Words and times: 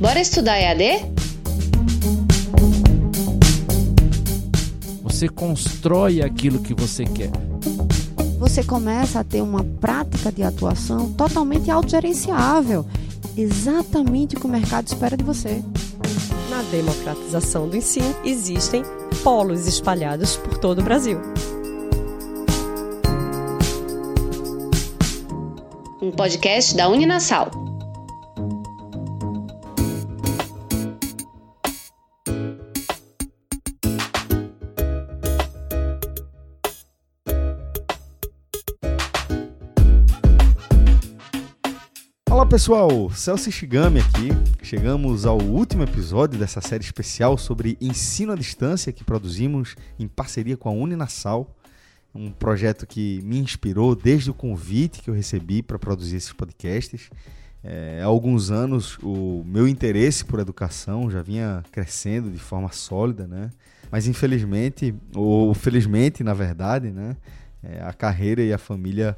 Bora 0.00 0.20
estudar 0.20 0.58
EAD? 0.58 1.04
Você 5.02 5.28
constrói 5.28 6.22
aquilo 6.22 6.60
que 6.60 6.72
você 6.72 7.04
quer. 7.04 7.30
Você 8.38 8.64
começa 8.64 9.20
a 9.20 9.24
ter 9.24 9.42
uma 9.42 9.62
prática 9.62 10.32
de 10.32 10.42
atuação 10.42 11.12
totalmente 11.12 11.70
autogerenciável, 11.70 12.86
exatamente 13.36 14.34
o 14.36 14.40
que 14.40 14.46
o 14.46 14.50
mercado 14.50 14.86
espera 14.86 15.14
de 15.14 15.24
você. 15.24 15.62
Na 16.48 16.62
democratização 16.70 17.68
do 17.68 17.76
ensino, 17.76 18.16
existem 18.24 18.82
polos 19.22 19.66
espalhados 19.66 20.38
por 20.38 20.56
todo 20.56 20.80
o 20.80 20.84
Brasil. 20.84 21.20
Podcast 26.14 26.76
da 26.76 26.88
Uninasal. 26.88 27.50
Olá 42.30 42.46
pessoal, 42.46 43.10
Celso 43.10 43.50
Shigami 43.50 44.00
aqui. 44.00 44.28
Chegamos 44.62 45.26
ao 45.26 45.38
último 45.38 45.82
episódio 45.82 46.38
dessa 46.38 46.60
série 46.60 46.84
especial 46.84 47.36
sobre 47.36 47.76
ensino 47.80 48.32
à 48.32 48.36
distância 48.36 48.92
que 48.92 49.02
produzimos 49.02 49.74
em 49.98 50.06
parceria 50.06 50.56
com 50.56 50.68
a 50.68 50.72
Uninasal, 50.72 51.54
um 52.14 52.30
projeto 52.30 52.86
que 52.86 53.20
me 53.24 53.38
inspirou 53.38 53.96
desde 53.96 54.30
o 54.30 54.34
convite 54.34 55.02
que 55.02 55.10
eu 55.10 55.14
recebi 55.14 55.62
para 55.62 55.78
produzir 55.78 56.16
esses 56.16 56.32
podcasts. 56.32 57.10
É, 57.62 58.00
há 58.02 58.06
alguns 58.06 58.50
anos 58.50 58.98
o 59.02 59.42
meu 59.44 59.66
interesse 59.66 60.24
por 60.24 60.38
educação 60.38 61.10
já 61.10 61.22
vinha 61.22 61.62
crescendo 61.72 62.30
de 62.30 62.38
forma 62.38 62.70
sólida, 62.70 63.26
né? 63.26 63.50
Mas 63.90 64.06
infelizmente, 64.06 64.94
ou 65.14 65.52
felizmente 65.54 66.22
na 66.22 66.34
verdade, 66.34 66.90
né? 66.90 67.16
É, 67.62 67.82
a 67.82 67.92
carreira 67.92 68.42
e 68.42 68.52
a 68.52 68.58
família 68.58 69.16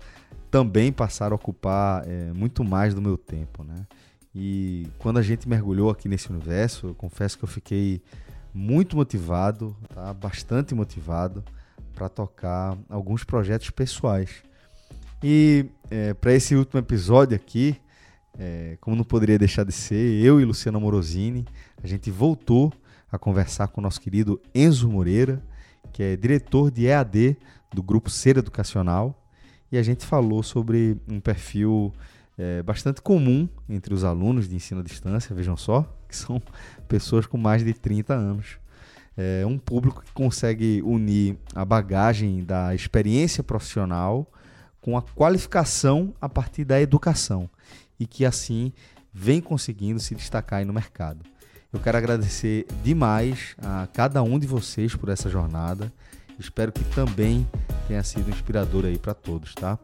também 0.50 0.92
passaram 0.92 1.34
a 1.34 1.36
ocupar 1.36 2.08
é, 2.08 2.32
muito 2.32 2.64
mais 2.64 2.94
do 2.94 3.02
meu 3.02 3.18
tempo, 3.18 3.62
né? 3.62 3.86
E 4.34 4.86
quando 4.98 5.18
a 5.18 5.22
gente 5.22 5.48
mergulhou 5.48 5.90
aqui 5.90 6.08
nesse 6.08 6.30
universo, 6.30 6.88
eu 6.88 6.94
confesso 6.94 7.36
que 7.36 7.44
eu 7.44 7.48
fiquei 7.48 8.00
muito 8.54 8.96
motivado, 8.96 9.76
tá? 9.92 10.14
Bastante 10.14 10.74
motivado 10.74 11.42
para 11.96 12.10
tocar 12.10 12.76
alguns 12.90 13.24
projetos 13.24 13.70
pessoais. 13.70 14.42
E 15.22 15.64
é, 15.90 16.12
para 16.12 16.34
esse 16.34 16.54
último 16.54 16.78
episódio 16.78 17.34
aqui, 17.34 17.80
é, 18.38 18.76
como 18.82 18.94
não 18.94 19.02
poderia 19.02 19.38
deixar 19.38 19.64
de 19.64 19.72
ser, 19.72 20.22
eu 20.22 20.38
e 20.38 20.44
Luciano 20.44 20.78
Morosini, 20.78 21.46
a 21.82 21.86
gente 21.86 22.10
voltou 22.10 22.70
a 23.10 23.18
conversar 23.18 23.68
com 23.68 23.80
o 23.80 23.82
nosso 23.82 23.98
querido 23.98 24.40
Enzo 24.54 24.90
Moreira, 24.90 25.42
que 25.90 26.02
é 26.02 26.16
diretor 26.16 26.70
de 26.70 26.86
EAD 26.86 27.38
do 27.72 27.82
Grupo 27.82 28.10
Ser 28.10 28.36
Educacional, 28.36 29.26
e 29.72 29.78
a 29.78 29.82
gente 29.82 30.04
falou 30.04 30.42
sobre 30.42 30.98
um 31.08 31.18
perfil 31.18 31.94
é, 32.36 32.62
bastante 32.62 33.00
comum 33.00 33.48
entre 33.68 33.94
os 33.94 34.04
alunos 34.04 34.46
de 34.46 34.54
ensino 34.54 34.80
à 34.80 34.84
distância, 34.84 35.34
vejam 35.34 35.56
só, 35.56 35.82
que 36.06 36.14
são 36.14 36.42
pessoas 36.86 37.26
com 37.26 37.38
mais 37.38 37.64
de 37.64 37.72
30 37.72 38.12
anos. 38.12 38.58
É 39.16 39.46
um 39.46 39.56
público 39.58 40.02
que 40.02 40.12
consegue 40.12 40.82
unir 40.84 41.36
a 41.54 41.64
bagagem 41.64 42.44
da 42.44 42.74
experiência 42.74 43.42
profissional 43.42 44.30
com 44.80 44.96
a 44.96 45.02
qualificação 45.02 46.14
a 46.20 46.28
partir 46.28 46.64
da 46.64 46.80
educação 46.80 47.48
e 47.98 48.06
que 48.06 48.24
assim 48.24 48.72
vem 49.12 49.40
conseguindo 49.40 49.98
se 49.98 50.14
destacar 50.14 50.64
no 50.66 50.72
mercado. 50.72 51.24
Eu 51.72 51.80
quero 51.80 51.96
agradecer 51.98 52.66
demais 52.84 53.56
a 53.58 53.88
cada 53.92 54.22
um 54.22 54.38
de 54.38 54.46
vocês 54.46 54.94
por 54.94 55.08
essa 55.08 55.28
jornada. 55.28 55.92
Espero 56.38 56.70
que 56.70 56.84
também 56.94 57.48
tenha 57.88 58.02
sido 58.02 58.30
inspirador 58.30 58.84
aí 58.84 58.98
para 58.98 59.14
todos, 59.14 59.54
tá? 59.54 59.78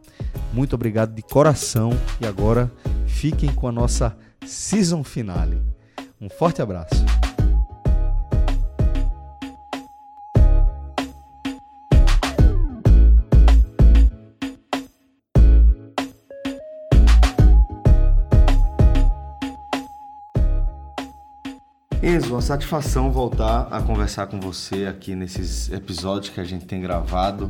Muito 0.53 0.75
obrigado 0.75 1.15
de 1.15 1.23
coração 1.23 1.91
e 2.21 2.27
agora 2.27 2.71
fiquem 3.07 3.53
com 3.55 3.67
a 3.67 3.73
nossa 3.73 4.17
season 4.47 5.03
finale. 5.03 5.61
Um 6.21 6.29
forte 6.29 6.61
abraço. 6.61 7.22
Enzo, 22.03 22.33
uma 22.33 22.43
satisfação 22.43 23.13
voltar 23.13 23.69
a 23.71 23.81
conversar 23.81 24.27
com 24.27 24.41
você 24.41 24.87
aqui 24.87 25.15
nesses 25.15 25.71
episódios 25.71 26.35
que 26.35 26.41
a 26.41 26.45
gente 26.45 26.65
tem 26.65 26.81
gravado 26.81 27.49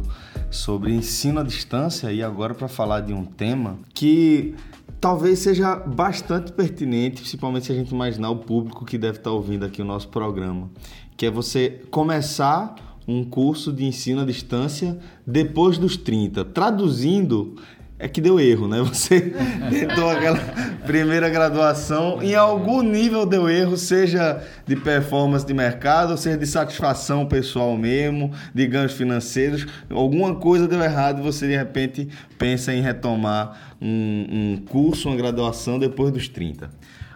sobre 0.50 0.92
ensino 0.92 1.40
à 1.40 1.42
distância 1.42 2.12
e 2.12 2.22
agora 2.22 2.52
para 2.52 2.68
falar 2.68 3.00
de 3.00 3.14
um 3.14 3.24
tema 3.24 3.78
que 3.94 4.54
talvez 5.00 5.38
seja 5.38 5.74
bastante 5.76 6.52
pertinente, 6.52 7.22
principalmente 7.22 7.64
se 7.64 7.72
a 7.72 7.74
gente 7.74 7.92
imaginar 7.92 8.28
o 8.28 8.36
público 8.36 8.84
que 8.84 8.98
deve 8.98 9.16
estar 9.16 9.30
ouvindo 9.30 9.64
aqui 9.64 9.80
o 9.80 9.86
nosso 9.86 10.08
programa, 10.08 10.70
que 11.16 11.24
é 11.24 11.30
você 11.30 11.80
começar 11.90 12.74
um 13.08 13.24
curso 13.24 13.72
de 13.72 13.86
ensino 13.86 14.20
à 14.20 14.26
distância 14.26 14.98
depois 15.26 15.78
dos 15.78 15.96
30. 15.96 16.44
Traduzindo, 16.44 17.56
é 18.02 18.08
que 18.08 18.20
deu 18.20 18.40
erro, 18.40 18.66
né? 18.66 18.80
Você 18.80 19.32
tentou 19.70 20.10
aquela 20.10 20.38
primeira 20.84 21.30
graduação, 21.30 22.20
em 22.20 22.34
algum 22.34 22.82
nível 22.82 23.24
deu 23.24 23.48
erro, 23.48 23.76
seja 23.76 24.42
de 24.66 24.74
performance 24.74 25.46
de 25.46 25.54
mercado, 25.54 26.16
seja 26.18 26.36
de 26.36 26.46
satisfação 26.46 27.24
pessoal 27.26 27.76
mesmo, 27.78 28.32
de 28.52 28.66
ganhos 28.66 28.92
financeiros, 28.92 29.66
alguma 29.88 30.34
coisa 30.34 30.66
deu 30.66 30.82
errado 30.82 31.20
e 31.20 31.22
você 31.22 31.46
de 31.46 31.56
repente 31.56 32.08
pensa 32.36 32.74
em 32.74 32.82
retomar 32.82 33.76
um, 33.80 34.26
um 34.28 34.56
curso, 34.68 35.08
uma 35.08 35.16
graduação 35.16 35.78
depois 35.78 36.12
dos 36.12 36.26
30. 36.26 36.68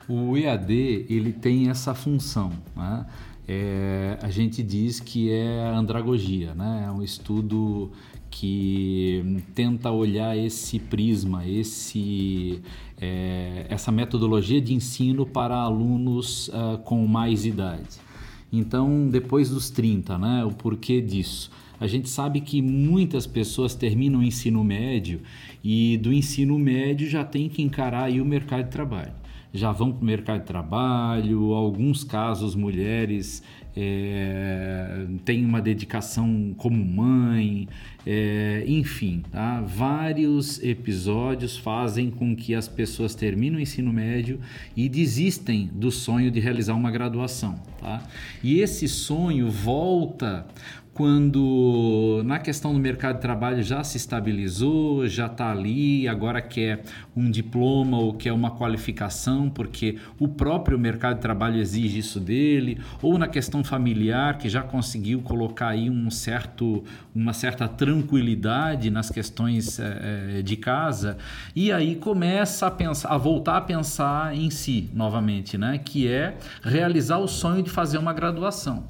O 0.08 0.36
EAD 0.36 1.06
ele 1.10 1.32
tem 1.32 1.68
essa 1.68 1.94
função, 1.94 2.53
né? 2.76 3.04
É, 3.49 4.19
a 4.23 4.31
gente 4.31 4.62
diz 4.62 4.99
que 4.99 5.31
é 5.31 5.61
andragogia, 5.69 6.55
né? 6.55 6.84
É 6.87 6.91
um 6.91 7.03
estudo 7.03 7.93
que 8.29 9.41
tenta 9.55 9.91
olhar 9.91 10.37
esse 10.37 10.79
prisma, 10.79 11.47
esse, 11.47 12.61
é, 13.01 13.67
essa 13.71 13.93
metodologia 13.93 14.61
de 14.61 14.75
ensino 14.75 15.25
para 15.25 15.57
alunos 15.57 16.49
uh, 16.49 16.79
com 16.84 17.07
mais 17.07 17.47
idade. 17.47 17.89
Então, 18.53 19.09
depois 19.09 19.49
dos 19.49 19.71
30, 19.71 20.19
né, 20.19 20.45
o 20.45 20.51
porquê 20.51 21.01
disso? 21.01 21.51
A 21.78 21.87
gente 21.87 22.09
sabe 22.09 22.41
que 22.41 22.61
muitas 22.61 23.27
pessoas 23.27 23.75
terminam 23.75 24.21
o 24.21 24.23
ensino 24.23 24.63
médio 24.65 25.21
e 25.63 25.97
do 25.99 26.13
ensino 26.13 26.59
médio 26.59 27.09
já 27.09 27.25
tem 27.25 27.49
que 27.49 27.63
encarar 27.63 28.05
aí 28.05 28.21
o 28.21 28.25
mercado 28.25 28.65
de 28.65 28.71
trabalho 28.71 29.13
já 29.56 29.72
vão 29.72 29.93
para 29.93 30.03
o 30.03 30.05
mercado 30.05 30.41
de 30.41 30.47
trabalho, 30.47 31.53
alguns 31.53 32.05
casos 32.05 32.55
mulheres 32.55 33.43
é, 33.77 35.06
têm 35.25 35.44
uma 35.44 35.61
dedicação 35.61 36.55
como 36.56 36.83
mãe, 36.83 37.69
é, 38.06 38.65
enfim, 38.66 39.22
tá? 39.31 39.61
vários 39.61 40.62
episódios 40.62 41.59
fazem 41.59 42.11
com 42.11 42.34
que 42.34 42.55
as 42.55 42.66
pessoas 42.66 43.15
terminem 43.15 43.59
o 43.59 43.61
ensino 43.61 43.93
médio 43.93 44.41
e 44.75 44.89
desistem 44.89 45.69
do 45.72 45.91
sonho 45.91 46.31
de 46.31 46.41
realizar 46.41 46.75
uma 46.75 46.91
graduação. 46.91 47.61
Tá? 47.78 48.03
E 48.43 48.61
esse 48.61 48.89
sonho 48.89 49.50
volta 49.50 50.47
quando 50.97 52.23
na 52.25 52.39
questão 52.39 52.73
do 52.73 52.81
mercado 52.81 53.16
de 53.16 53.21
trabalho 53.21 53.63
já 53.63 53.84
se 53.84 53.98
estabilizou, 53.98 55.07
já 55.07 55.27
está 55.27 55.51
ali, 55.51 56.09
agora 56.09 56.41
quer 56.41 56.84
um 57.15 57.31
diploma 57.31 57.98
ou 57.98 58.15
quer 58.15 58.33
uma 58.33 58.53
qualificação, 58.53 59.51
porque 59.51 59.98
o 60.19 60.27
próprio 60.27 60.78
mercado 60.78 61.16
de 61.16 61.21
trabalho 61.21 61.60
exige 61.60 61.98
isso 61.98 62.19
dele, 62.19 62.81
ou 63.03 63.19
na 63.19 63.28
questão 63.28 63.63
familiar, 63.63 64.39
que 64.39 64.48
já 64.48 64.63
conseguiu 64.63 65.21
colocar 65.21 65.69
aí 65.69 65.91
um 65.91 66.10
certo, 66.10 66.83
uma 67.15 67.34
certa 67.34 67.69
tranquilidade 67.69 68.91
nas 68.91 69.10
questões 69.10 69.78
é, 69.78 70.41
de 70.41 70.57
casa, 70.57 71.19
e 71.54 71.71
aí 71.71 71.97
começa 71.97 72.69
a, 72.69 72.71
pensar, 72.71 73.10
a 73.10 73.19
voltar 73.19 73.59
a 73.59 73.60
pensar 73.60 74.34
em 74.34 74.49
si 74.49 74.89
novamente, 74.95 75.59
né? 75.59 75.77
que 75.77 76.09
é 76.09 76.39
realizar 76.63 77.19
o 77.19 77.28
sonho 77.28 77.63
de 77.63 77.69
fazer 77.69 77.99
uma 77.99 78.15
graduação. 78.15 78.84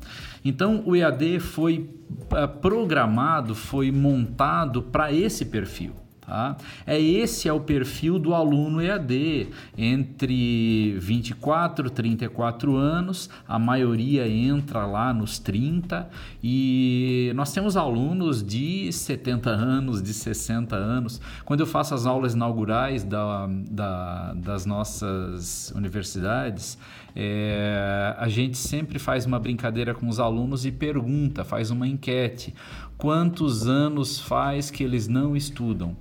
Então 0.48 0.80
o 0.86 0.94
EAD 0.94 1.40
foi 1.40 1.90
eh, 2.30 2.46
programado, 2.46 3.52
foi 3.52 3.90
montado 3.90 4.80
para 4.80 5.12
esse 5.12 5.44
perfil. 5.44 5.92
Tá? 6.20 6.56
É 6.84 7.00
esse 7.00 7.48
é 7.48 7.52
o 7.52 7.60
perfil 7.60 8.18
do 8.18 8.34
aluno 8.34 8.80
EAD, 8.80 9.48
entre 9.78 10.96
24 10.98 11.86
e 11.86 11.90
34 11.90 12.76
anos, 12.76 13.30
a 13.46 13.60
maioria 13.60 14.28
entra 14.28 14.86
lá 14.86 15.12
nos 15.12 15.38
30 15.38 16.08
e 16.42 17.32
nós 17.36 17.52
temos 17.52 17.76
alunos 17.76 18.42
de 18.42 18.92
70 18.92 19.50
anos, 19.50 20.02
de 20.02 20.12
60 20.12 20.74
anos. 20.74 21.20
Quando 21.44 21.60
eu 21.60 21.66
faço 21.66 21.94
as 21.94 22.06
aulas 22.06 22.34
inaugurais 22.34 23.04
da, 23.04 23.48
da, 23.70 24.34
das 24.34 24.66
nossas 24.66 25.72
universidades, 25.76 26.76
é, 27.16 28.14
a 28.18 28.28
gente 28.28 28.58
sempre 28.58 28.98
faz 28.98 29.24
uma 29.24 29.38
brincadeira 29.38 29.94
com 29.94 30.06
os 30.06 30.20
alunos 30.20 30.66
e 30.66 30.70
pergunta, 30.70 31.44
faz 31.44 31.70
uma 31.70 31.88
enquete 31.88 32.54
quantos 32.98 33.66
anos 33.66 34.20
faz 34.20 34.70
que 34.70 34.84
eles 34.84 35.08
não 35.08 35.34
estudam. 35.34 35.96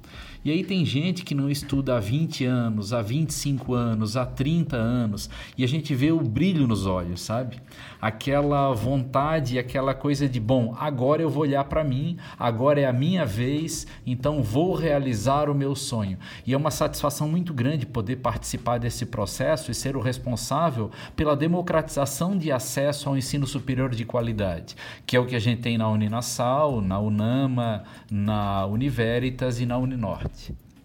E 0.46 0.52
aí 0.52 0.64
tem 0.64 0.86
gente 0.86 1.26
que 1.26 1.34
não 1.34 1.50
estuda 1.50 1.98
há 1.98 2.00
20 2.00 2.46
anos, 2.46 2.94
há 2.94 3.02
25 3.02 3.74
anos, 3.74 4.16
há 4.16 4.28
30 4.28 4.78
anos, 4.78 5.28
e 5.58 5.64
a 5.64 5.68
gente 5.68 5.96
vê 5.96 6.12
o 6.12 6.20
brilho 6.20 6.68
nos 6.68 6.86
olhos, 6.86 7.22
sabe? 7.22 7.58
Aquela 8.00 8.72
vontade, 8.72 9.58
aquela 9.58 9.96
coisa 9.96 10.30
de, 10.30 10.40
bom, 10.40 10.76
agora 10.80 11.20
eu 11.20 11.32
vou 11.32 11.42
olhar 11.42 11.64
para 11.64 11.84
mim, 11.84 12.18
agora 12.38 12.80
é 12.80 12.86
a 12.86 12.94
minha 12.94 13.26
vez, 13.26 13.88
então 14.06 14.44
vou 14.44 14.76
realizar 14.76 15.50
o 15.50 15.56
meu 15.56 15.74
sonho. 15.76 16.20
E 16.46 16.54
é 16.54 16.58
uma 16.58 16.70
satisfação 16.70 17.28
muito 17.28 17.52
grande 17.52 17.88
poder 17.88 18.18
participar 18.18 18.78
desse 18.78 19.08
processo 19.08 19.72
e 19.72 19.74
ser 19.74 19.98
o 19.98 20.00
responsável 20.00 20.92
pela 21.16 21.36
democratização 21.36 22.38
de 22.38 22.52
acesso 22.52 23.10
ao 23.10 23.18
ensino 23.18 23.48
superior 23.48 23.96
de 23.96 24.06
qualidade, 24.06 24.76
que 25.08 25.18
é 25.18 25.20
o 25.20 25.26
que 25.26 25.36
a 25.36 25.40
gente 25.40 25.64
tem 25.64 25.76
na 25.76 25.90
Uninasal, 25.90 26.82
na 26.82 27.00
Unama, 27.00 27.84
na 28.12 28.68
Univeritas 28.68 29.60
e 29.60 29.66
na 29.66 29.80
Uninorte. 29.80 30.35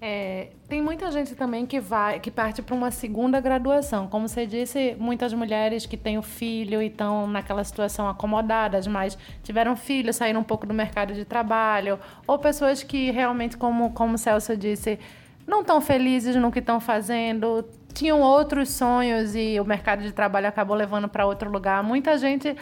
É, 0.03 0.49
tem 0.67 0.81
muita 0.81 1.11
gente 1.11 1.35
também 1.35 1.67
que 1.67 1.79
vai, 1.79 2.19
que 2.21 2.31
parte 2.31 2.63
para 2.63 2.75
uma 2.75 2.91
segunda 2.91 3.39
graduação. 3.39 4.09
Como 4.09 4.27
você 4.27 4.47
disse, 4.47 4.97
muitas 4.99 5.35
mulheres 5.35 5.85
que 5.85 5.97
têm 5.97 6.17
o 6.17 6.23
filho 6.23 6.81
e 6.81 6.87
estão 6.87 7.27
naquela 7.27 7.63
situação 7.63 8.09
acomodadas, 8.09 8.87
mas 8.87 9.19
tiveram 9.43 9.77
filho, 9.77 10.15
saíram 10.15 10.41
um 10.41 10.45
pouco 10.45 10.67
do 10.67 10.73
mercado 10.73 11.13
de 11.13 11.27
trabalho, 11.27 11.99
ou 12.27 12.39
pessoas 12.39 12.83
que 12.83 13.11
realmente, 13.11 13.59
como, 13.59 13.91
como 13.93 14.15
o 14.15 14.19
Celso 14.19 14.57
disse, 14.57 14.99
não 15.47 15.61
estão 15.61 15.83
felizes 15.83 16.35
no 16.37 16.51
que 16.51 16.61
estão 16.61 16.81
fazendo, 16.81 17.69
tinham 17.93 18.23
outros 18.23 18.71
sonhos 18.71 19.35
e 19.35 19.61
o 19.61 19.65
mercado 19.65 20.03
de 20.03 20.13
trabalho 20.13 20.49
acabou 20.49 20.77
levando 20.77 21.09
para 21.09 21.27
outro 21.27 21.51
lugar. 21.51 21.83
Muita 21.83 22.17
gente 22.17 22.57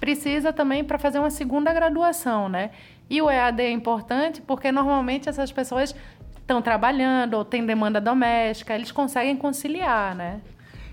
precisa 0.00 0.52
também 0.52 0.82
para 0.82 0.98
fazer 0.98 1.20
uma 1.20 1.30
segunda 1.30 1.72
graduação, 1.72 2.48
né? 2.48 2.70
E 3.08 3.20
o 3.20 3.30
EAD 3.30 3.62
é 3.62 3.70
importante 3.70 4.40
porque 4.40 4.72
normalmente 4.72 5.28
essas 5.28 5.52
pessoas 5.52 5.94
estão 6.50 6.60
trabalhando 6.60 7.34
ou 7.34 7.44
têm 7.44 7.64
demanda 7.64 8.00
doméstica, 8.00 8.74
eles 8.74 8.90
conseguem 8.90 9.36
conciliar, 9.36 10.16
né? 10.16 10.40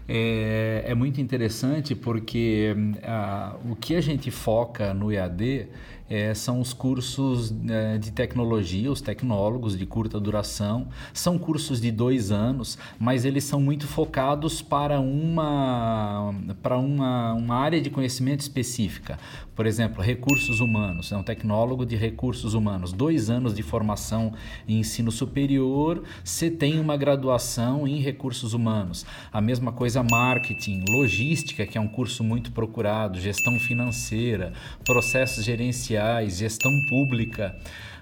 É, 0.07 0.83
é 0.85 0.95
muito 0.95 1.19
interessante 1.19 1.95
porque 1.95 2.73
uh, 2.73 3.71
o 3.71 3.75
que 3.75 3.95
a 3.95 4.01
gente 4.01 4.31
foca 4.31 4.93
no 4.93 5.11
EAD 5.11 5.67
é, 6.09 6.33
são 6.33 6.61
os 6.61 6.73
cursos 6.73 7.53
é, 7.69 7.97
de 7.97 8.11
tecnologia, 8.11 8.91
os 8.91 9.01
tecnólogos 9.01 9.77
de 9.77 9.85
curta 9.85 10.19
duração. 10.19 10.87
São 11.13 11.37
cursos 11.37 11.81
de 11.81 11.91
dois 11.91 12.31
anos, 12.31 12.77
mas 12.99 13.25
eles 13.25 13.43
são 13.43 13.59
muito 13.59 13.87
focados 13.87 14.61
para 14.61 14.99
uma, 14.99 16.33
para 16.61 16.77
uma, 16.77 17.33
uma 17.33 17.55
área 17.55 17.81
de 17.81 17.89
conhecimento 17.89 18.41
específica. 18.41 19.17
Por 19.55 19.65
exemplo, 19.65 20.03
recursos 20.03 20.59
humanos, 20.59 21.11
é 21.11 21.17
um 21.17 21.23
tecnólogo 21.23 21.83
de 21.83 21.95
recursos 21.95 22.53
humanos, 22.53 22.93
dois 22.93 23.27
anos 23.27 23.55
de 23.55 23.63
formação 23.63 24.31
em 24.67 24.79
ensino 24.79 25.11
superior, 25.11 26.03
você 26.23 26.51
tem 26.51 26.79
uma 26.79 26.95
graduação 26.95 27.87
em 27.87 27.99
recursos 27.99 28.53
humanos. 28.53 29.03
A 29.33 29.41
mesma 29.41 29.71
coisa 29.71 30.03
marketing, 30.03 30.85
logística, 30.87 31.65
que 31.65 31.75
é 31.75 31.81
um 31.81 31.87
curso 31.87 32.23
muito 32.23 32.51
procurado, 32.51 33.19
gestão 33.19 33.59
financeira, 33.59 34.53
processos 34.85 35.43
gerenciais, 35.43 35.96
gestão 36.27 36.71
pública. 36.89 37.55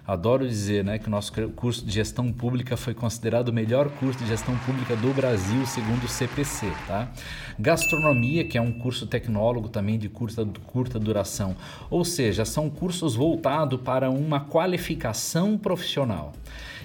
Adoro 0.07 0.47
dizer 0.47 0.83
né, 0.83 0.99
que 0.99 1.07
o 1.07 1.09
nosso 1.09 1.33
curso 1.55 1.83
de 1.83 1.91
gestão 1.91 2.31
pública 2.31 2.77
foi 2.77 2.93
considerado 2.93 3.49
o 3.49 3.53
melhor 3.53 3.89
curso 3.89 4.19
de 4.19 4.27
gestão 4.27 4.55
pública 4.59 4.95
do 4.95 5.11
Brasil, 5.15 5.65
segundo 5.65 6.03
o 6.03 6.07
CPC. 6.07 6.71
Tá? 6.87 7.11
Gastronomia, 7.57 8.43
que 8.43 8.55
é 8.55 8.61
um 8.61 8.71
curso 8.71 9.07
tecnólogo 9.07 9.67
também 9.67 9.97
de 9.97 10.07
curta, 10.07 10.45
curta 10.67 10.99
duração. 10.99 11.55
Ou 11.89 12.05
seja, 12.05 12.45
são 12.45 12.69
cursos 12.69 13.15
voltados 13.15 13.81
para 13.81 14.11
uma 14.11 14.39
qualificação 14.41 15.57
profissional. 15.57 16.33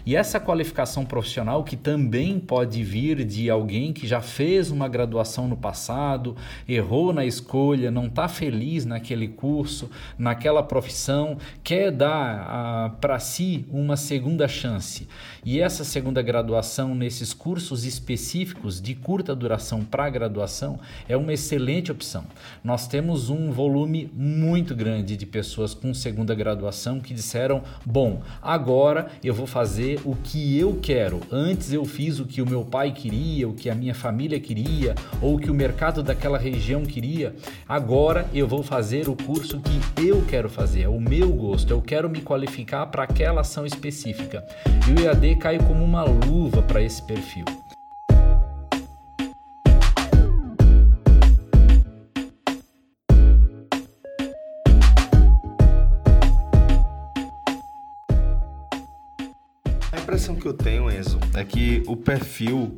E 0.05 0.17
essa 0.17 0.41
qualificação 0.41 1.05
profissional, 1.05 1.63
que 1.63 1.77
também 1.77 2.39
pode 2.39 2.83
vir 2.83 3.25
de 3.25 3.51
alguém 3.51 3.93
que 3.93 4.07
já 4.07 4.21
fez 4.21 4.71
uma 4.71 4.89
graduação 4.89 5.47
no 5.47 5.57
passado, 5.57 6.37
errou 6.69 7.13
na 7.13 7.25
escolha, 7.25 7.91
não 7.91 8.07
está 8.07 8.29
feliz 8.29 8.85
naquele 8.85 9.29
curso, 9.29 9.91
naquela 10.19 10.63
profissão, 10.63 11.37
quer 11.63 11.91
dar 11.91 12.97
para 13.01 13.19
si 13.19 13.67
uma 13.71 13.97
segunda 13.97 14.49
chance. 14.49 15.07
E 15.45 15.61
essa 15.61 15.85
segunda 15.85 16.23
graduação 16.23 16.95
nesses 16.95 17.33
cursos 17.33 17.85
específicos 17.85 18.81
de 18.81 18.95
curta 18.95 19.35
duração 19.35 19.85
para 19.85 20.09
graduação 20.11 20.79
é 21.09 21.17
uma 21.17 21.33
excelente 21.33 21.91
opção. 21.91 22.25
Nós 22.63 22.87
temos 22.87 23.31
um 23.31 23.51
volume 23.51 24.11
muito 24.15 24.75
grande 24.75 25.17
de 25.17 25.27
pessoas 25.27 25.75
com 25.75 25.93
segunda 25.95 26.35
graduação 26.35 27.01
que 27.01 27.15
disseram: 27.15 27.63
bom, 27.85 28.23
agora 28.43 29.09
eu 29.23 29.35
vou 29.35 29.47
fazer 29.47 29.90
fazer 29.91 30.01
o 30.05 30.15
que 30.15 30.59
eu 30.59 30.79
quero. 30.81 31.21
Antes 31.31 31.73
eu 31.73 31.85
fiz 31.85 32.21
o 32.21 32.27
que 32.27 32.43
o 32.43 32.49
meu 32.49 32.65
pai 32.65 32.93
queria, 32.93 33.49
o 33.49 33.55
que 33.55 33.71
a 33.71 33.75
minha 33.75 33.95
família 33.95 34.39
queria, 34.39 34.95
ou 35.21 35.35
o 35.35 35.39
que 35.39 35.51
o 35.51 35.55
mercado 35.55 36.03
daquela 36.03 36.39
região 36.39 36.83
queria. 36.83 37.35
Agora 37.69 38.29
eu 38.33 38.47
vou 38.47 38.63
fazer 38.63 39.09
o 39.09 39.17
curso 39.17 39.61
que 39.61 40.07
eu 40.07 40.25
quero 40.27 40.49
fazer, 40.49 40.83
é 40.83 40.89
o 40.89 41.01
meu 41.01 41.31
gosto. 41.33 41.71
Eu 41.71 41.81
quero 41.81 42.09
me 42.09 42.21
qualificar 42.21 42.87
para 42.87 43.05
aquela 43.05 43.41
ação 43.41 43.67
específica. 43.67 44.45
E 44.89 45.01
o 45.01 45.05
EAD 45.05 45.37
cai 45.37 45.59
como 45.59 45.85
uma 45.85 46.05
luva 46.05 46.63
para 46.63 46.83
esse 46.83 47.03
perfil. 47.03 47.45
Impressão 60.31 60.35
que 60.37 60.47
eu 60.47 60.55
tenho, 60.55 60.91
Enzo, 60.91 61.19
é 61.35 61.45
que 61.45 61.83
o 61.87 61.97
perfil 61.97 62.77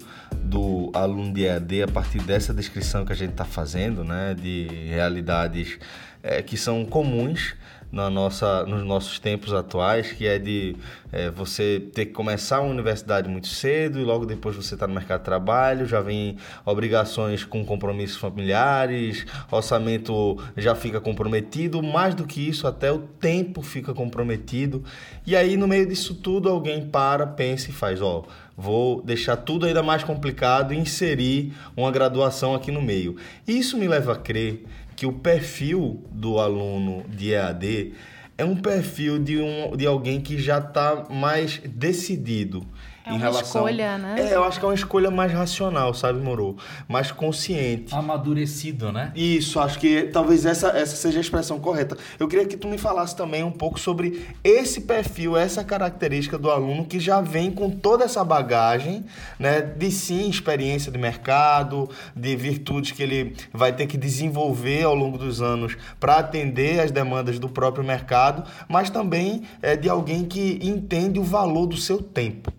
do 0.52 0.90
aluno 0.93 1.32
de 1.32 1.46
EAD, 1.46 1.84
a 1.84 1.88
partir 1.88 2.20
dessa 2.20 2.52
descrição 2.52 3.06
que 3.06 3.12
a 3.12 3.16
gente 3.16 3.31
está 3.31 3.44
fazendo, 3.44 4.04
né, 4.04 4.34
de 4.34 4.69
realidades 4.87 5.78
é, 6.22 6.43
que 6.43 6.58
são 6.58 6.84
comuns 6.84 7.54
na 7.90 8.08
nossa, 8.08 8.64
nos 8.64 8.82
nossos 8.84 9.19
tempos 9.19 9.52
atuais, 9.52 10.12
que 10.12 10.26
é 10.26 10.38
de 10.38 10.76
é, 11.10 11.31
você 11.31 11.79
ter 11.94 12.06
que 12.06 12.12
começar 12.12 12.60
uma 12.60 12.70
universidade 12.70 13.29
muito 13.29 13.48
cedo 13.48 13.98
e 13.98 14.05
logo 14.05 14.24
depois 14.24 14.56
você 14.56 14.74
está 14.74 14.86
no 14.86 14.94
mercado 14.94 15.20
de 15.20 15.26
trabalho, 15.26 15.84
já 15.84 16.00
vem 16.00 16.38
obrigações 16.65 17.44
com 17.44 17.65
compromissos 17.65 18.17
familiares, 18.17 19.26
orçamento 19.50 20.38
já 20.56 20.74
fica 20.74 21.03
comprometido, 21.03 21.82
mais 21.82 22.15
do 22.15 22.26
que 22.26 22.46
isso, 22.48 22.67
até 22.67 22.91
o 22.91 22.98
tempo 22.98 23.60
fica 23.60 23.93
comprometido. 23.93 24.82
E 25.26 25.36
aí, 25.36 25.56
no 25.58 25.69
meio 25.69 25.86
disso 25.86 26.15
tudo, 26.15 26.48
alguém 26.48 26.86
para, 26.86 27.26
pensa 27.26 27.69
e 27.69 27.72
faz, 27.74 28.00
ó, 28.00 28.24
vou 28.56 29.02
deixar 29.02 29.36
tudo 29.36 29.66
ainda 29.66 29.82
mais 29.82 30.04
complicado 30.04 30.72
e 30.72 30.78
inserir 30.78 31.52
uma 31.76 31.90
graduação 31.90 32.54
aqui 32.54 32.70
no 32.70 32.82
meio. 32.82 33.16
Isso 33.46 33.76
me 33.76 33.88
leva 33.88 34.12
a 34.12 34.16
crer 34.16 34.64
que 34.94 35.06
o 35.06 35.12
perfil 35.12 36.02
do 36.10 36.38
aluno 36.38 37.04
de 37.08 37.32
EAD 37.32 37.94
é 38.36 38.44
um 38.44 38.56
perfil 38.56 39.18
de, 39.18 39.38
um, 39.40 39.76
de 39.76 39.86
alguém 39.86 40.20
que 40.20 40.38
já 40.38 40.58
está 40.58 41.06
mais 41.10 41.60
decidido 41.64 42.66
é 43.04 43.10
em 43.10 43.16
uma 43.16 43.18
relação... 43.18 43.62
escolha, 43.62 43.98
né? 43.98 44.14
É, 44.18 44.34
eu 44.34 44.44
acho 44.44 44.58
que 44.58 44.64
é 44.64 44.68
uma 44.68 44.74
escolha 44.74 45.10
mais 45.10 45.32
racional, 45.32 45.92
sabe, 45.92 46.20
Moro? 46.20 46.56
Mais 46.88 47.10
consciente. 47.10 47.94
Amadurecido, 47.94 48.92
né? 48.92 49.12
Isso, 49.14 49.58
acho 49.58 49.78
que 49.78 50.04
talvez 50.04 50.46
essa, 50.46 50.68
essa 50.68 50.94
seja 50.94 51.18
a 51.18 51.20
expressão 51.20 51.58
correta. 51.58 51.96
Eu 52.18 52.28
queria 52.28 52.46
que 52.46 52.56
tu 52.56 52.68
me 52.68 52.78
falasse 52.78 53.16
também 53.16 53.42
um 53.42 53.50
pouco 53.50 53.78
sobre 53.78 54.26
esse 54.44 54.82
perfil, 54.82 55.36
essa 55.36 55.64
característica 55.64 56.38
do 56.38 56.50
aluno 56.50 56.84
que 56.84 57.00
já 57.00 57.20
vem 57.20 57.50
com 57.50 57.70
toda 57.70 58.04
essa 58.04 58.22
bagagem, 58.24 59.04
né? 59.38 59.60
De 59.60 59.90
sim, 59.90 60.28
experiência 60.28 60.92
de 60.92 60.98
mercado, 60.98 61.90
de 62.14 62.36
virtudes 62.36 62.92
que 62.92 63.02
ele 63.02 63.34
vai 63.52 63.72
ter 63.72 63.86
que 63.86 63.96
desenvolver 63.96 64.84
ao 64.84 64.94
longo 64.94 65.18
dos 65.18 65.42
anos 65.42 65.76
para 65.98 66.16
atender 66.16 66.80
às 66.80 66.90
demandas 66.90 67.38
do 67.38 67.48
próprio 67.48 67.84
mercado, 67.84 68.44
mas 68.68 68.90
também 68.90 69.42
é 69.60 69.76
de 69.76 69.88
alguém 69.88 70.24
que 70.24 70.60
entende 70.62 71.18
o 71.18 71.24
valor 71.24 71.66
do 71.66 71.76
seu 71.76 72.00
tempo. 72.02 72.52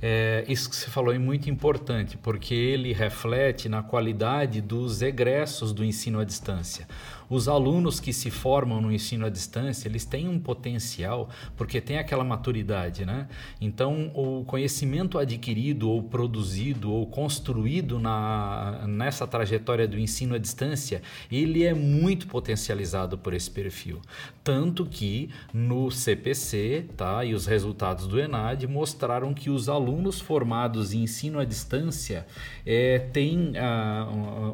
É, 0.00 0.44
isso 0.48 0.70
que 0.70 0.76
você 0.76 0.88
falou 0.88 1.12
é 1.12 1.18
muito 1.18 1.50
importante, 1.50 2.16
porque 2.16 2.54
ele 2.54 2.92
reflete 2.92 3.68
na 3.68 3.82
qualidade 3.82 4.60
dos 4.60 5.02
egressos 5.02 5.72
do 5.72 5.84
ensino 5.84 6.20
à 6.20 6.24
distância. 6.24 6.86
Os 7.30 7.48
alunos 7.48 8.00
que 8.00 8.12
se 8.12 8.30
formam 8.30 8.80
no 8.80 8.90
ensino 8.90 9.26
à 9.26 9.28
distância, 9.28 9.88
eles 9.88 10.04
têm 10.04 10.28
um 10.28 10.38
potencial, 10.38 11.28
porque 11.56 11.80
tem 11.80 11.98
aquela 11.98 12.24
maturidade, 12.24 13.04
né? 13.04 13.28
Então, 13.60 14.10
o 14.14 14.44
conhecimento 14.44 15.18
adquirido 15.18 15.90
ou 15.90 16.02
produzido 16.02 16.90
ou 16.90 17.06
construído 17.06 17.98
na, 17.98 18.86
nessa 18.86 19.26
trajetória 19.26 19.86
do 19.86 19.98
ensino 19.98 20.34
à 20.34 20.38
distância, 20.38 21.02
ele 21.30 21.64
é 21.64 21.74
muito 21.74 22.26
potencializado 22.26 23.18
por 23.18 23.34
esse 23.34 23.50
perfil. 23.50 24.00
Tanto 24.42 24.86
que 24.86 25.28
no 25.52 25.90
CPC, 25.90 26.86
tá, 26.96 27.24
e 27.24 27.34
os 27.34 27.46
resultados 27.46 28.06
do 28.06 28.18
ENAD 28.18 28.66
mostraram 28.66 29.34
que 29.34 29.50
os 29.50 29.68
alunos 29.68 30.20
formados 30.20 30.94
em 30.94 31.02
ensino 31.02 31.38
à 31.38 31.44
distância 31.44 32.26
é, 32.64 32.98
têm 32.98 33.52
ah, 33.58 34.08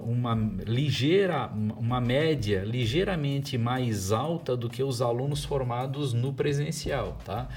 uma 0.05 0.35
ligeira, 0.67 1.51
uma 1.79 2.01
média 2.01 2.64
ligeiramente 2.65 3.57
mais 3.59 4.11
alta 4.11 4.57
do 4.57 4.69
que 4.69 4.83
os 4.83 5.01
alunos 5.03 5.45
formados 5.45 6.13
no 6.13 6.33
presencial, 6.33 7.19
tá? 7.25 7.49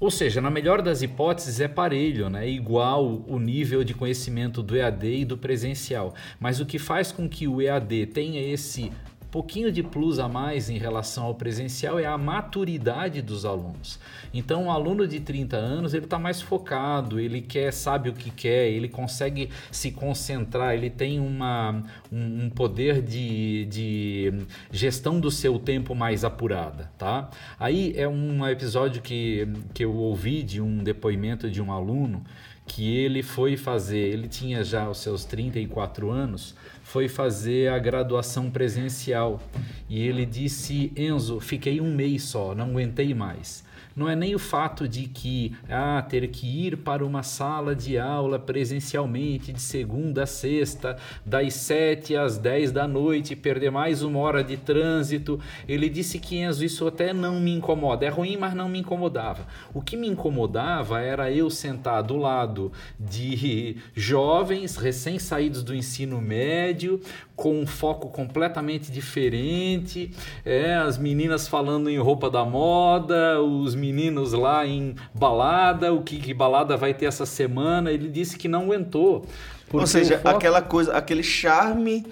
Ou 0.00 0.10
seja, 0.10 0.40
na 0.40 0.50
melhor 0.50 0.80
das 0.80 1.02
hipóteses 1.02 1.60
é 1.60 1.68
parelho, 1.68 2.30
né? 2.30 2.48
igual 2.48 3.22
o 3.28 3.38
nível 3.38 3.84
de 3.84 3.92
conhecimento 3.92 4.62
do 4.62 4.74
EAD 4.74 5.06
e 5.06 5.24
do 5.26 5.36
presencial. 5.36 6.14
Mas 6.38 6.58
o 6.58 6.64
que 6.64 6.78
faz 6.78 7.12
com 7.12 7.28
que 7.28 7.46
o 7.46 7.60
EAD 7.60 8.06
tenha 8.06 8.40
esse 8.40 8.90
pouquinho 9.30 9.70
de 9.70 9.82
plus 9.82 10.18
a 10.18 10.28
mais 10.28 10.68
em 10.68 10.78
relação 10.78 11.24
ao 11.24 11.34
presencial 11.34 11.98
é 11.98 12.06
a 12.06 12.18
maturidade 12.18 13.22
dos 13.22 13.44
alunos. 13.44 13.98
Então, 14.34 14.64
um 14.64 14.70
aluno 14.70 15.06
de 15.06 15.20
30 15.20 15.56
anos, 15.56 15.94
ele 15.94 16.04
está 16.04 16.18
mais 16.18 16.42
focado, 16.42 17.18
ele 17.20 17.40
quer, 17.40 17.72
sabe 17.72 18.08
o 18.08 18.12
que 18.12 18.30
quer, 18.30 18.68
ele 18.68 18.88
consegue 18.88 19.50
se 19.70 19.90
concentrar, 19.92 20.74
ele 20.74 20.90
tem 20.90 21.20
uma, 21.20 21.82
um, 22.12 22.50
poder 22.50 23.00
de, 23.02 23.66
de 23.66 24.32
gestão 24.72 25.20
do 25.20 25.30
seu 25.30 25.58
tempo 25.58 25.94
mais 25.94 26.24
apurada, 26.24 26.90
tá? 26.98 27.30
Aí 27.58 27.92
é 27.96 28.08
um 28.08 28.46
episódio 28.46 29.00
que, 29.00 29.48
que 29.72 29.84
eu 29.84 29.94
ouvi 29.94 30.42
de 30.42 30.60
um 30.60 30.82
depoimento 30.82 31.50
de 31.50 31.62
um 31.62 31.72
aluno 31.72 32.24
que 32.70 32.96
ele 32.96 33.20
foi 33.20 33.56
fazer, 33.56 33.98
ele 33.98 34.28
tinha 34.28 34.62
já 34.62 34.88
os 34.88 34.98
seus 34.98 35.24
34 35.24 36.08
anos, 36.08 36.54
foi 36.90 37.08
fazer 37.08 37.70
a 37.70 37.78
graduação 37.78 38.50
presencial. 38.50 39.40
E 39.88 40.02
ele 40.02 40.26
disse: 40.26 40.92
Enzo, 40.96 41.38
fiquei 41.38 41.80
um 41.80 41.94
mês 41.94 42.24
só, 42.24 42.52
não 42.52 42.70
aguentei 42.70 43.14
mais 43.14 43.64
não 44.00 44.08
é 44.08 44.16
nem 44.16 44.34
o 44.34 44.38
fato 44.38 44.88
de 44.88 45.06
que 45.06 45.54
ah, 45.68 46.00
ter 46.00 46.26
que 46.28 46.46
ir 46.46 46.78
para 46.78 47.04
uma 47.04 47.22
sala 47.22 47.76
de 47.76 47.98
aula 47.98 48.38
presencialmente 48.38 49.52
de 49.52 49.60
segunda 49.60 50.22
a 50.22 50.26
sexta, 50.26 50.96
das 51.24 51.52
7 51.52 52.16
às 52.16 52.38
10 52.38 52.72
da 52.72 52.88
noite, 52.88 53.36
perder 53.36 53.70
mais 53.70 54.02
uma 54.02 54.18
hora 54.20 54.42
de 54.42 54.56
trânsito. 54.56 55.38
Ele 55.68 55.90
disse 55.90 56.18
que 56.18 56.38
Enzo, 56.38 56.64
isso 56.64 56.86
até 56.86 57.12
não 57.12 57.38
me 57.38 57.52
incomoda. 57.52 58.06
É 58.06 58.08
ruim, 58.08 58.38
mas 58.38 58.54
não 58.54 58.70
me 58.70 58.78
incomodava. 58.78 59.46
O 59.74 59.82
que 59.82 59.98
me 59.98 60.08
incomodava 60.08 61.00
era 61.00 61.30
eu 61.30 61.50
sentar 61.50 62.02
do 62.02 62.16
lado 62.16 62.72
de 62.98 63.76
jovens 63.94 64.76
recém-saídos 64.76 65.62
do 65.62 65.74
ensino 65.74 66.22
médio, 66.22 67.02
com 67.36 67.58
um 67.58 67.66
foco 67.66 68.08
completamente 68.08 68.90
diferente, 68.90 70.10
é, 70.44 70.74
as 70.74 70.96
meninas 70.96 71.48
falando 71.48 71.88
em 71.88 71.98
roupa 71.98 72.30
da 72.30 72.44
moda, 72.44 73.40
os 73.42 73.74
meninos 73.74 73.89
lá 74.32 74.66
em 74.66 74.94
balada, 75.14 75.92
o 75.92 76.02
que, 76.02 76.18
que 76.18 76.34
balada 76.34 76.76
vai 76.76 76.94
ter 76.94 77.06
essa 77.06 77.26
semana. 77.26 77.90
Ele 77.90 78.08
disse 78.08 78.36
que 78.36 78.48
não 78.48 78.64
aguentou. 78.64 79.26
Ou 79.72 79.86
seja, 79.86 80.18
foco... 80.18 80.36
aquela 80.36 80.60
coisa, 80.60 80.92
aquele 80.96 81.22
charme 81.22 82.04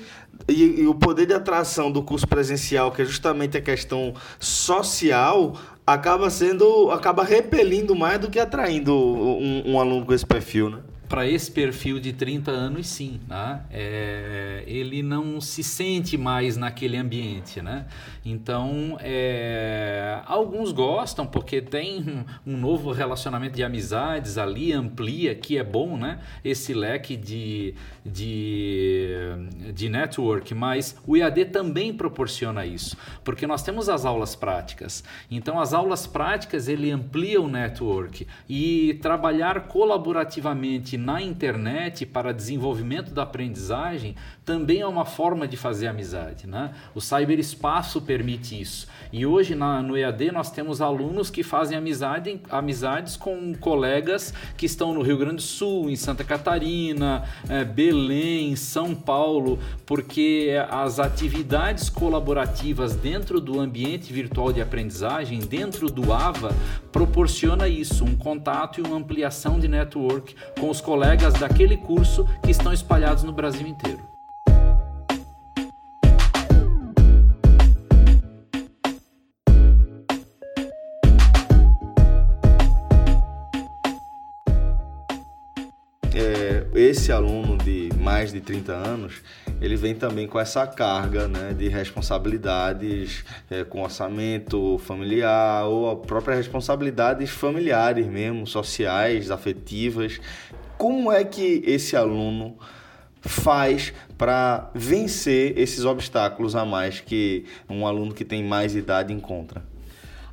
e, 0.49 0.82
e, 0.82 0.87
o 0.87 0.94
poder 0.94 1.26
de 1.26 1.35
atração 1.35 1.90
do 1.90 2.02
curso 2.02 2.26
presencial, 2.26 2.92
que 2.92 3.02
é 3.02 3.04
justamente 3.04 3.56
a 3.56 3.61
questão 3.61 4.14
social, 4.38 5.56
acaba 5.87 6.30
sendo, 6.30 6.90
acaba 6.90 7.25
repelindo 7.25 7.97
mais 7.97 8.20
do 8.20 8.30
que 8.30 8.38
atraindo 8.38 8.94
um, 8.94 9.73
um 9.73 9.80
aluno 9.80 10.06
com 10.06 10.12
esse 10.12 10.26
perfil, 10.26 10.70
né? 10.70 10.78
Para 11.08 11.26
esse 11.26 11.50
perfil 11.50 11.98
de 11.98 12.12
30 12.12 12.50
anos, 12.50 12.86
sim. 12.86 13.20
Né? 13.26 13.62
É, 13.70 14.62
ele 14.66 15.02
não 15.02 15.40
se 15.40 15.62
sente 15.62 16.18
mais 16.18 16.56
naquele 16.56 16.96
ambiente. 16.96 17.62
Né? 17.62 17.86
Então, 18.24 18.98
é, 19.00 20.20
alguns 20.26 20.70
gostam 20.70 21.26
porque 21.26 21.62
tem 21.62 22.24
um, 22.46 22.56
novo 22.56 22.92
relacionamento 22.92 23.56
de 23.56 23.64
amizades 23.64 24.36
ali, 24.36 24.72
amplia, 24.72 25.34
que 25.34 25.56
é 25.56 25.64
bom, 25.64 25.96
né? 25.96 26.20
esse 26.44 26.74
leque 26.74 27.16
de, 27.16 27.74
de, 28.04 29.08
de 29.74 29.88
network, 29.88 30.54
mas 30.54 30.96
o 31.06 31.16
IAD 31.16 31.46
também 31.46 31.94
proporciona 31.94 32.66
isso, 32.66 32.96
porque 33.24 33.46
nós 33.46 33.62
temos 33.62 33.88
as 33.88 34.04
aulas 34.04 34.36
práticas. 34.36 35.02
Então, 35.30 35.58
as 35.58 35.72
aulas 35.72 36.06
práticas 36.06 36.68
ele 36.68 36.90
amplia 36.90 37.40
o 37.40 37.48
network 37.48 38.26
e 38.48 38.98
trabalhar 39.00 39.68
colaborativamente 39.68 40.97
na 40.98 41.22
internet 41.22 42.04
para 42.04 42.32
desenvolvimento 42.32 43.14
da 43.14 43.22
aprendizagem 43.22 44.16
também 44.48 44.80
é 44.80 44.86
uma 44.86 45.04
forma 45.04 45.46
de 45.46 45.58
fazer 45.58 45.88
amizade. 45.88 46.46
Né? 46.46 46.72
O 46.94 47.02
cyberespaço 47.02 48.00
permite 48.00 48.58
isso. 48.58 48.88
E 49.12 49.26
hoje 49.26 49.54
na, 49.54 49.82
no 49.82 49.94
EAD 49.94 50.32
nós 50.32 50.50
temos 50.50 50.80
alunos 50.80 51.28
que 51.28 51.42
fazem 51.42 51.76
amizade, 51.76 52.40
amizades 52.48 53.14
com 53.14 53.52
colegas 53.52 54.32
que 54.56 54.64
estão 54.64 54.94
no 54.94 55.02
Rio 55.02 55.18
Grande 55.18 55.36
do 55.36 55.42
Sul, 55.42 55.90
em 55.90 55.96
Santa 55.96 56.24
Catarina, 56.24 57.24
é, 57.46 57.62
Belém, 57.62 58.56
São 58.56 58.94
Paulo, 58.94 59.58
porque 59.84 60.56
as 60.70 60.98
atividades 60.98 61.90
colaborativas 61.90 62.94
dentro 62.94 63.42
do 63.42 63.60
ambiente 63.60 64.10
virtual 64.10 64.50
de 64.50 64.62
aprendizagem, 64.62 65.40
dentro 65.40 65.90
do 65.90 66.10
AVA, 66.10 66.56
proporciona 66.90 67.68
isso, 67.68 68.02
um 68.02 68.16
contato 68.16 68.80
e 68.80 68.82
uma 68.82 68.96
ampliação 68.96 69.60
de 69.60 69.68
network 69.68 70.34
com 70.58 70.70
os 70.70 70.80
colegas 70.80 71.34
daquele 71.34 71.76
curso 71.76 72.26
que 72.42 72.50
estão 72.50 72.72
espalhados 72.72 73.22
no 73.24 73.32
Brasil 73.32 73.66
inteiro. 73.66 74.07
Esse 86.88 87.12
aluno 87.12 87.59
de 87.59 87.90
mais 88.00 88.33
de 88.33 88.40
30 88.40 88.73
anos, 88.73 89.23
ele 89.61 89.76
vem 89.76 89.95
também 89.95 90.26
com 90.26 90.40
essa 90.40 90.66
carga 90.66 91.28
né, 91.28 91.52
de 91.52 91.68
responsabilidades 91.68 93.25
é, 93.50 93.62
com 93.62 93.83
orçamento 93.83 94.78
familiar 94.78 95.66
ou 95.66 95.90
a 95.90 95.97
própria 95.97 96.35
responsabilidades 96.35 97.28
familiares 97.28 98.07
mesmo, 98.07 98.47
sociais, 98.47 99.30
afetivas. 99.30 100.18
Como 100.78 101.12
é 101.12 101.25
que 101.25 101.62
esse 101.66 101.95
aluno 101.95 102.57
faz 103.21 103.92
para 104.16 104.71
vencer 104.75 105.59
esses 105.59 105.85
obstáculos 105.85 106.57
a 106.57 106.64
mais 106.64 107.00
que 107.00 107.45
um 107.68 107.87
aluno 107.87 108.14
que 108.14 108.25
tem 108.25 108.42
mais 108.42 108.75
idade 108.75 109.12
encontra? 109.12 109.62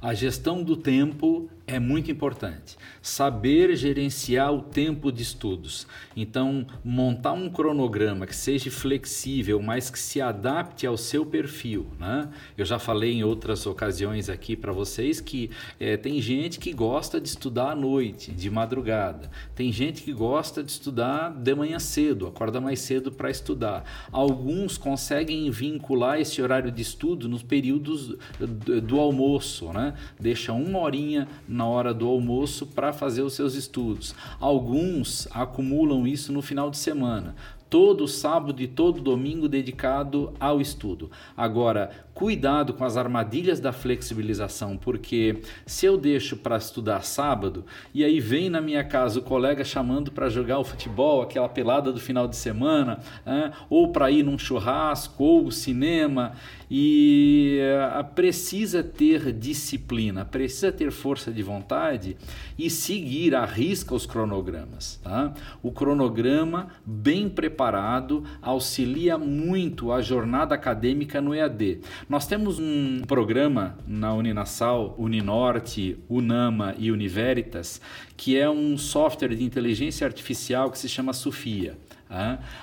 A 0.02 0.14
gestão 0.14 0.64
do 0.64 0.78
tempo 0.78 1.50
é 1.68 1.80
muito 1.80 2.12
importante. 2.12 2.78
Saber 3.02 3.76
gerenciar 3.76 4.54
o 4.54 4.62
tempo 4.62 5.12
de 5.12 5.24
estudos. 5.24 5.88
Então, 6.16 6.66
montar 6.84 7.34
um 7.34 7.50
cronograma 7.50 8.28
que 8.28 8.36
seja 8.36 8.70
flexível, 8.70 9.62
mas 9.62 9.90
que 9.90 9.98
se 9.98 10.22
adapte 10.22 10.86
ao 10.86 10.96
seu 10.96 11.26
perfil. 11.26 11.88
Né? 12.00 12.30
Eu 12.58 12.66
já 12.66 12.78
falei 12.78 13.14
em 13.14 13.24
outras 13.24 13.66
ocasiões 13.66 14.30
aqui 14.30 14.56
para 14.56 14.72
vocês 14.72 15.20
que 15.20 15.50
é, 15.80 15.98
tem 15.98 16.22
gente 16.22 16.60
que 16.60 16.72
gosta 16.72 17.20
de 17.20 17.30
estudar 17.30 17.72
à 17.72 17.76
noite, 17.76 18.32
de 18.32 18.50
madrugada. 18.50 19.30
Tem 19.56 19.72
gente 19.72 20.04
que 20.04 20.14
gosta 20.14 20.64
de 20.64 20.72
estudar 20.72 21.30
de 21.32 21.56
manhã 21.56 21.80
cedo, 21.80 22.28
acorda 22.28 22.62
mais 22.62 22.80
cedo 22.80 23.12
para 23.12 23.30
estudar. 23.30 23.84
Alguns 24.12 24.78
conseguem 24.78 25.50
vincular 25.50 26.20
esse 26.20 26.42
horário 26.42 26.72
de 26.72 26.82
estudo 26.82 27.28
nos 27.28 27.42
períodos 27.42 28.16
do, 28.40 28.82
do 28.82 29.00
almoço, 29.00 29.72
né? 29.74 29.96
Deixa 30.20 30.54
uma 30.54 30.80
horinha 30.80 31.28
na 31.56 31.66
hora 31.66 31.94
do 31.94 32.08
almoço 32.08 32.68
para 32.68 32.92
fazer 32.92 33.22
os 33.22 33.34
seus 33.34 33.56
estudos. 33.56 34.14
Alguns 34.40 35.28
acumulam 35.32 36.06
isso 36.06 36.34
no 36.34 36.42
final 36.42 36.70
de 36.70 36.78
semana 36.78 37.36
todo 37.68 38.08
sábado 38.08 38.62
e 38.62 38.68
todo 38.68 39.02
domingo 39.02 39.50
dedicado 39.50 40.34
ao 40.40 40.62
estudo. 40.62 41.12
Agora, 41.36 41.92
cuidado 42.16 42.74
com 42.74 42.86
as 42.86 42.96
armadilhas 42.96 43.60
da 43.60 43.74
flexibilização, 43.74 44.78
porque 44.78 45.42
se 45.66 45.86
eu 45.86 45.98
deixo 45.98 46.38
para 46.38 46.56
estudar 46.56 47.04
sábado 47.04 47.66
e 47.94 48.06
aí 48.06 48.22
vem 48.22 48.50
na 48.50 48.62
minha 48.62 48.86
casa 48.86 49.20
o 49.20 49.22
colega 49.22 49.66
chamando 49.66 50.10
para 50.14 50.30
jogar 50.30 50.58
o 50.58 50.64
futebol, 50.64 51.22
aquela 51.22 51.50
pelada 51.50 51.92
do 51.92 52.00
final 52.00 52.26
de 52.26 52.38
semana, 52.38 53.00
né? 53.26 53.52
ou 53.70 53.92
para 53.92 54.10
ir 54.10 54.24
num 54.24 54.38
churrasco 54.38 55.26
ou 55.26 55.52
cinema, 55.52 56.32
e 56.70 57.60
uh, 57.62 58.04
precisa 58.14 58.84
ter 58.84 59.32
disciplina, 59.32 60.26
precisa 60.26 60.72
ter 60.72 60.92
força 60.92 61.32
de 61.32 61.44
vontade 61.44 62.18
e 62.58 62.70
seguir 62.70 63.36
à 63.36 63.46
risca 63.46 63.94
os 63.94 64.06
cronogramas. 64.06 65.00
Tá? 65.04 65.34
O 65.62 65.72
cronograma 65.72 66.70
bem 66.86 67.30
preparado 67.30 68.24
auxilia 68.42 69.18
muito 69.18 69.92
a 69.92 70.02
jornada 70.02 70.56
acadêmica 70.56 71.22
no 71.22 71.36
EAD, 71.36 71.82
Nós 72.08 72.28
temos 72.28 72.60
um 72.60 73.02
programa 73.08 73.80
na 73.88 74.14
Uninasal, 74.14 74.94
Uninorte, 74.96 75.98
Unama 76.08 76.76
e 76.78 76.92
Univeritas, 76.92 77.82
que 78.16 78.38
é 78.38 78.48
um 78.48 78.78
software 78.78 79.36
de 79.36 79.44
inteligência 79.44 80.06
artificial 80.06 80.70
que 80.70 80.78
se 80.78 80.88
chama 80.88 81.14
Sofia. 81.14 81.76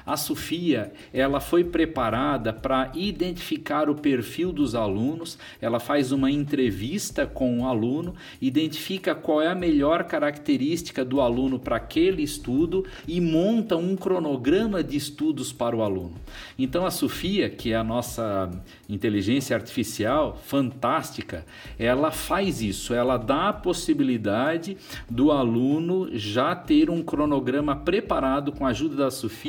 A 0.07 0.17
Sofia 0.17 0.93
ela 1.13 1.39
foi 1.39 1.63
preparada 1.63 2.55
para 2.55 2.91
identificar 2.95 3.91
o 3.91 3.95
perfil 3.95 4.51
dos 4.51 4.75
alunos, 4.75 5.39
ela 5.61 5.79
faz 5.79 6.11
uma 6.11 6.31
entrevista 6.31 7.27
com 7.27 7.61
o 7.61 7.67
aluno, 7.67 8.15
identifica 8.41 9.15
qual 9.15 9.43
é 9.43 9.49
a 9.49 9.55
melhor 9.55 10.05
característica 10.05 11.05
do 11.05 11.21
aluno 11.21 11.59
para 11.59 11.77
aquele 11.77 12.23
estudo 12.23 12.87
e 13.07 13.21
monta 13.21 13.77
um 13.77 13.95
cronograma 13.95 14.83
de 14.83 14.97
estudos 14.97 15.53
para 15.53 15.77
o 15.77 15.83
aluno. 15.83 16.15
Então 16.59 16.87
a 16.87 16.91
Sofia, 16.91 17.51
que 17.51 17.73
é 17.73 17.77
a 17.77 17.85
nossa 17.85 18.51
inteligência 18.89 19.55
artificial 19.55 20.41
fantástica, 20.45 21.45
ela 21.79 22.11
faz 22.11 22.63
isso, 22.63 22.95
ela 22.95 23.19
dá 23.19 23.51
a 23.51 23.53
possibilidade 23.53 24.79
do 25.11 25.31
aluno 25.31 26.09
já 26.15 26.55
ter 26.55 26.89
um 26.89 27.03
cronograma 27.03 27.77
preparado 27.77 28.51
com 28.51 28.65
a 28.65 28.71
ajuda 28.71 28.97
da 28.97 29.11
Sofia 29.11 29.42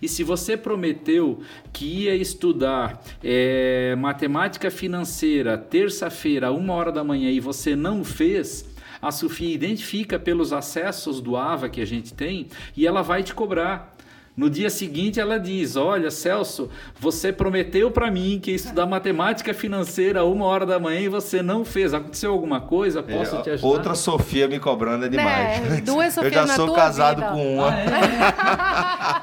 e 0.00 0.08
se 0.08 0.22
você 0.22 0.56
prometeu 0.56 1.40
que 1.72 2.04
ia 2.04 2.14
estudar 2.14 3.02
é, 3.22 3.94
matemática 3.96 4.70
financeira 4.70 5.56
terça-feira, 5.58 6.52
uma 6.52 6.74
hora 6.74 6.92
da 6.92 7.02
manhã, 7.02 7.30
e 7.30 7.40
você 7.40 7.74
não 7.74 8.04
fez, 8.04 8.72
a 9.00 9.10
Sofia 9.10 9.52
identifica 9.52 10.18
pelos 10.18 10.52
acessos 10.52 11.20
do 11.20 11.36
AVA 11.36 11.68
que 11.68 11.80
a 11.80 11.84
gente 11.84 12.14
tem 12.14 12.46
e 12.76 12.86
ela 12.86 13.02
vai 13.02 13.22
te 13.22 13.34
cobrar. 13.34 13.96
No 14.34 14.48
dia 14.48 14.70
seguinte 14.70 15.20
ela 15.20 15.38
diz: 15.38 15.76
Olha, 15.76 16.10
Celso, 16.10 16.70
você 16.98 17.30
prometeu 17.30 17.90
para 17.90 18.10
mim 18.10 18.40
que 18.42 18.50
ia 18.50 18.56
estudar 18.56 18.86
matemática 18.86 19.52
financeira 19.52 20.24
uma 20.24 20.46
hora 20.46 20.64
da 20.64 20.78
manhã 20.78 21.00
e 21.00 21.08
você 21.08 21.42
não 21.42 21.66
fez. 21.66 21.92
Aconteceu 21.92 22.32
alguma 22.32 22.58
coisa? 22.58 23.00
É, 23.00 23.02
Posso 23.02 23.36
é, 23.36 23.42
te 23.42 23.50
ajudar? 23.50 23.68
Outra 23.68 23.94
Sofia 23.94 24.48
me 24.48 24.58
cobrando 24.58 25.04
é 25.04 25.08
demais. 25.10 25.70
É, 25.70 25.80
duas 25.82 26.14
Sofias 26.14 26.32
Eu 26.32 26.46
já 26.46 26.54
sou 26.54 26.72
casado 26.72 27.16
vida. 27.16 27.30
com 27.30 27.56
uma. 27.56 27.68
Ah, 27.68 29.22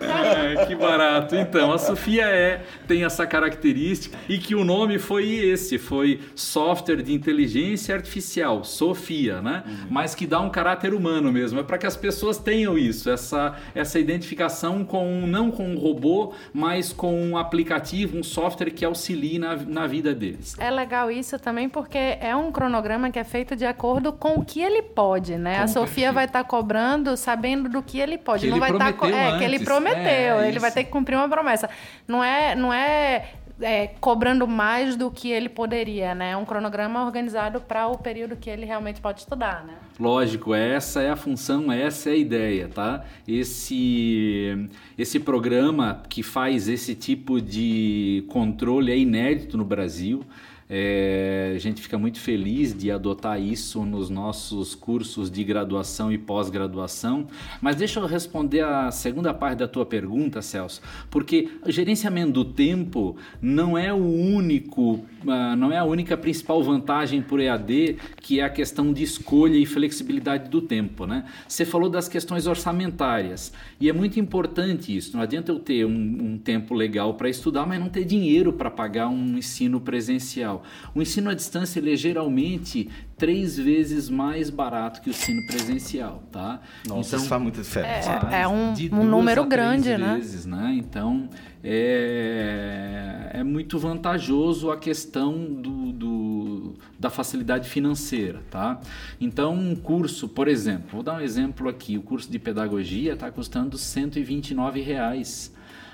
é? 0.00 0.54
é, 0.62 0.66
que 0.66 0.74
barato. 0.74 1.36
Então, 1.36 1.72
a 1.72 1.78
Sofia 1.78 2.24
é 2.24 2.64
tem 2.88 3.04
essa 3.04 3.24
característica 3.24 4.18
e 4.28 4.38
que 4.38 4.56
o 4.56 4.64
nome 4.64 4.98
foi 4.98 5.28
esse, 5.28 5.78
foi 5.78 6.20
software 6.34 7.02
de 7.02 7.14
inteligência 7.14 7.94
artificial, 7.94 8.64
Sofia, 8.64 9.40
né? 9.40 9.62
Uhum. 9.64 9.86
Mas 9.88 10.16
que 10.16 10.26
dá 10.26 10.40
um 10.40 10.50
caráter 10.50 10.92
humano 10.94 11.30
mesmo. 11.30 11.60
É 11.60 11.62
para 11.62 11.78
que 11.78 11.86
as 11.86 11.96
pessoas 11.96 12.38
tenham 12.38 12.76
isso, 12.76 13.08
essa 13.08 13.54
essa 13.72 14.00
identificação 14.00 14.47
com 14.84 15.26
não 15.26 15.50
com 15.50 15.64
um 15.64 15.78
robô, 15.78 16.32
mas 16.52 16.92
com 16.92 17.12
um 17.20 17.36
aplicativo, 17.36 18.18
um 18.18 18.22
software 18.22 18.70
que 18.70 18.84
auxilie 18.84 19.38
na, 19.38 19.56
na 19.56 19.86
vida 19.86 20.14
deles. 20.14 20.56
É 20.58 20.70
legal 20.70 21.10
isso 21.10 21.38
também 21.38 21.68
porque 21.68 21.98
é 21.98 22.34
um 22.34 22.50
cronograma 22.50 23.10
que 23.10 23.18
é 23.18 23.24
feito 23.24 23.54
de 23.54 23.64
acordo 23.64 24.12
com 24.12 24.34
o 24.34 24.44
que 24.44 24.60
ele 24.60 24.82
pode, 24.82 25.36
né? 25.36 25.58
Com 25.58 25.64
a 25.64 25.68
Sofia 25.68 26.12
vai 26.12 26.24
estar 26.24 26.42
tá 26.42 26.48
cobrando 26.48 27.16
sabendo 27.16 27.68
do 27.68 27.82
que 27.82 27.98
ele 27.98 28.18
pode. 28.18 28.42
Que 28.42 28.46
não 28.48 28.56
ele 28.56 28.60
vai 28.60 28.70
estar 28.72 28.92
tá, 28.92 29.08
é 29.08 29.38
que 29.38 29.44
ele 29.44 29.58
prometeu, 29.60 30.40
é, 30.40 30.48
ele 30.48 30.58
vai 30.58 30.70
ter 30.70 30.84
que 30.84 30.90
cumprir 30.90 31.16
uma 31.16 31.28
promessa. 31.28 31.68
Não 32.06 32.22
é, 32.22 32.54
não 32.54 32.72
é 32.72 33.26
é, 33.60 33.88
cobrando 34.00 34.46
mais 34.46 34.96
do 34.96 35.10
que 35.10 35.30
ele 35.30 35.48
poderia, 35.48 36.14
né? 36.14 36.36
Um 36.36 36.44
cronograma 36.44 37.04
organizado 37.04 37.60
para 37.60 37.86
o 37.88 37.98
período 37.98 38.36
que 38.36 38.48
ele 38.48 38.64
realmente 38.64 39.00
pode 39.00 39.20
estudar, 39.20 39.64
né? 39.64 39.74
Lógico, 39.98 40.54
essa 40.54 41.02
é 41.02 41.10
a 41.10 41.16
função, 41.16 41.72
essa 41.72 42.10
é 42.10 42.12
a 42.12 42.16
ideia, 42.16 42.68
tá? 42.68 43.04
Esse, 43.26 44.68
esse 44.96 45.18
programa 45.18 46.02
que 46.08 46.22
faz 46.22 46.68
esse 46.68 46.94
tipo 46.94 47.40
de 47.40 48.24
controle 48.28 48.92
é 48.92 48.98
inédito 48.98 49.56
no 49.56 49.64
Brasil. 49.64 50.24
É, 50.70 51.52
a 51.54 51.58
gente 51.58 51.80
fica 51.80 51.96
muito 51.98 52.20
feliz 52.20 52.76
de 52.76 52.90
adotar 52.90 53.40
isso 53.40 53.84
nos 53.84 54.10
nossos 54.10 54.74
cursos 54.74 55.30
de 55.30 55.42
graduação 55.42 56.12
e 56.12 56.18
pós-graduação. 56.18 57.26
Mas 57.60 57.76
deixa 57.76 58.00
eu 58.00 58.06
responder 58.06 58.60
a 58.60 58.90
segunda 58.90 59.32
parte 59.32 59.58
da 59.58 59.68
tua 59.68 59.86
pergunta, 59.86 60.42
Celso, 60.42 60.82
porque 61.10 61.48
gerenciamento 61.66 62.32
do 62.32 62.44
tempo 62.44 63.16
não 63.40 63.78
é 63.78 63.92
o 63.92 63.96
único, 63.96 64.94
uh, 65.24 65.56
não 65.56 65.72
é 65.72 65.78
a 65.78 65.84
única 65.84 66.16
principal 66.16 66.62
vantagem 66.62 67.22
por 67.22 67.40
EAD, 67.40 67.96
que 68.20 68.40
é 68.40 68.44
a 68.44 68.50
questão 68.50 68.92
de 68.92 69.02
escolha 69.02 69.56
e 69.56 69.64
flexibilidade 69.64 70.50
do 70.50 70.60
tempo, 70.60 71.06
né? 71.06 71.24
Você 71.46 71.64
falou 71.64 71.88
das 71.88 72.08
questões 72.08 72.46
orçamentárias 72.46 73.52
e 73.80 73.88
é 73.88 73.92
muito 73.92 74.20
importante 74.20 74.94
isso. 74.94 75.16
Não 75.16 75.22
adianta 75.22 75.50
eu 75.50 75.58
ter 75.58 75.86
um, 75.86 75.90
um 76.32 76.38
tempo 76.38 76.74
legal 76.74 77.14
para 77.14 77.28
estudar, 77.28 77.66
mas 77.66 77.80
não 77.80 77.88
ter 77.88 78.04
dinheiro 78.04 78.52
para 78.52 78.70
pagar 78.70 79.08
um 79.08 79.38
ensino 79.38 79.80
presencial. 79.80 80.57
O 80.94 81.02
ensino 81.02 81.30
à 81.30 81.34
distância 81.34 81.78
ele 81.78 81.92
é 81.92 81.96
geralmente 81.96 82.88
três 83.16 83.56
vezes 83.56 84.08
mais 84.08 84.48
barato 84.48 85.00
que 85.00 85.08
o 85.08 85.10
ensino 85.10 85.44
presencial, 85.46 86.22
tá? 86.30 86.60
Nossa, 86.86 87.08
então, 87.08 87.18
isso 87.18 87.28
faz 87.28 87.42
muita 87.42 87.62
diferença. 87.62 88.28
É, 88.30 88.42
é 88.42 88.48
um, 88.48 88.72
um 88.92 89.04
número 89.04 89.44
grande, 89.44 89.96
né? 89.96 90.14
Vezes, 90.14 90.46
né? 90.46 90.74
Então, 90.78 91.28
é, 91.62 93.30
é 93.34 93.44
muito 93.44 93.78
vantajoso 93.78 94.70
a 94.70 94.76
questão 94.76 95.52
do, 95.52 95.92
do, 95.92 96.74
da 96.98 97.10
facilidade 97.10 97.68
financeira, 97.68 98.40
tá? 98.50 98.80
Então, 99.20 99.54
um 99.54 99.74
curso, 99.74 100.28
por 100.28 100.46
exemplo, 100.46 100.88
vou 100.92 101.02
dar 101.02 101.16
um 101.16 101.20
exemplo 101.20 101.68
aqui, 101.68 101.98
o 101.98 102.02
curso 102.02 102.30
de 102.30 102.38
pedagogia 102.38 103.14
está 103.14 103.30
custando 103.30 103.76
129 103.76 104.80
reais. 104.80 105.52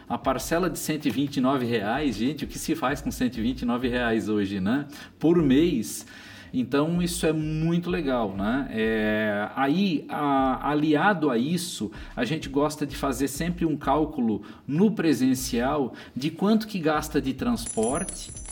A 0.08 0.18
parcela 0.18 0.68
de 0.68 0.78
129 0.78 1.64
reais, 1.64 2.16
gente, 2.16 2.44
o 2.44 2.46
que 2.46 2.58
se 2.58 2.74
faz 2.74 3.00
com 3.00 3.10
129 3.10 3.88
reais 3.88 4.28
hoje, 4.28 4.60
né? 4.60 4.86
Por 5.18 5.36
mês. 5.42 6.06
Então 6.52 7.02
isso 7.02 7.26
é 7.26 7.32
muito 7.32 7.90
legal, 7.90 8.36
né? 8.36 8.68
É, 8.70 9.48
aí, 9.56 10.04
a, 10.08 10.70
aliado 10.70 11.30
a 11.30 11.36
isso, 11.36 11.90
a 12.14 12.24
gente 12.24 12.48
gosta 12.48 12.86
de 12.86 12.94
fazer 12.94 13.26
sempre 13.26 13.64
um 13.64 13.76
cálculo 13.76 14.42
no 14.66 14.92
presencial 14.92 15.94
de 16.14 16.30
quanto 16.30 16.68
que 16.68 16.78
gasta 16.78 17.20
de 17.20 17.34
transporte 17.34 18.43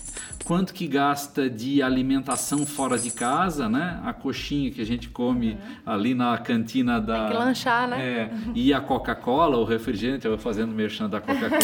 quanto 0.45 0.75
que 0.75 0.87
gasta 0.87 1.49
de 1.49 1.83
alimentação 1.83 2.67
fora 2.67 2.99
de 2.99 3.11
casa, 3.11 3.69
né? 3.69 4.01
A 4.05 4.13
coxinha 4.13 4.71
que 4.71 4.81
a 4.81 4.87
gente 4.87 5.09
come 5.09 5.53
uhum. 5.53 5.59
ali 5.87 6.15
na 6.15 6.37
cantina 6.39 7.01
da... 7.01 7.29
Tem 7.29 7.37
que 7.37 7.45
lanchar, 7.45 7.89
né? 7.89 8.03
É, 8.03 8.31
e 8.55 8.73
a 8.75 8.81
Coca-Cola, 8.81 9.57
o 9.57 9.65
refrigerante, 9.65 10.27
eu 10.27 10.33
vou 10.33 10.39
fazendo 10.39 10.73
merchan 10.73 11.09
da 11.09 11.21
Coca-Cola. 11.21 11.61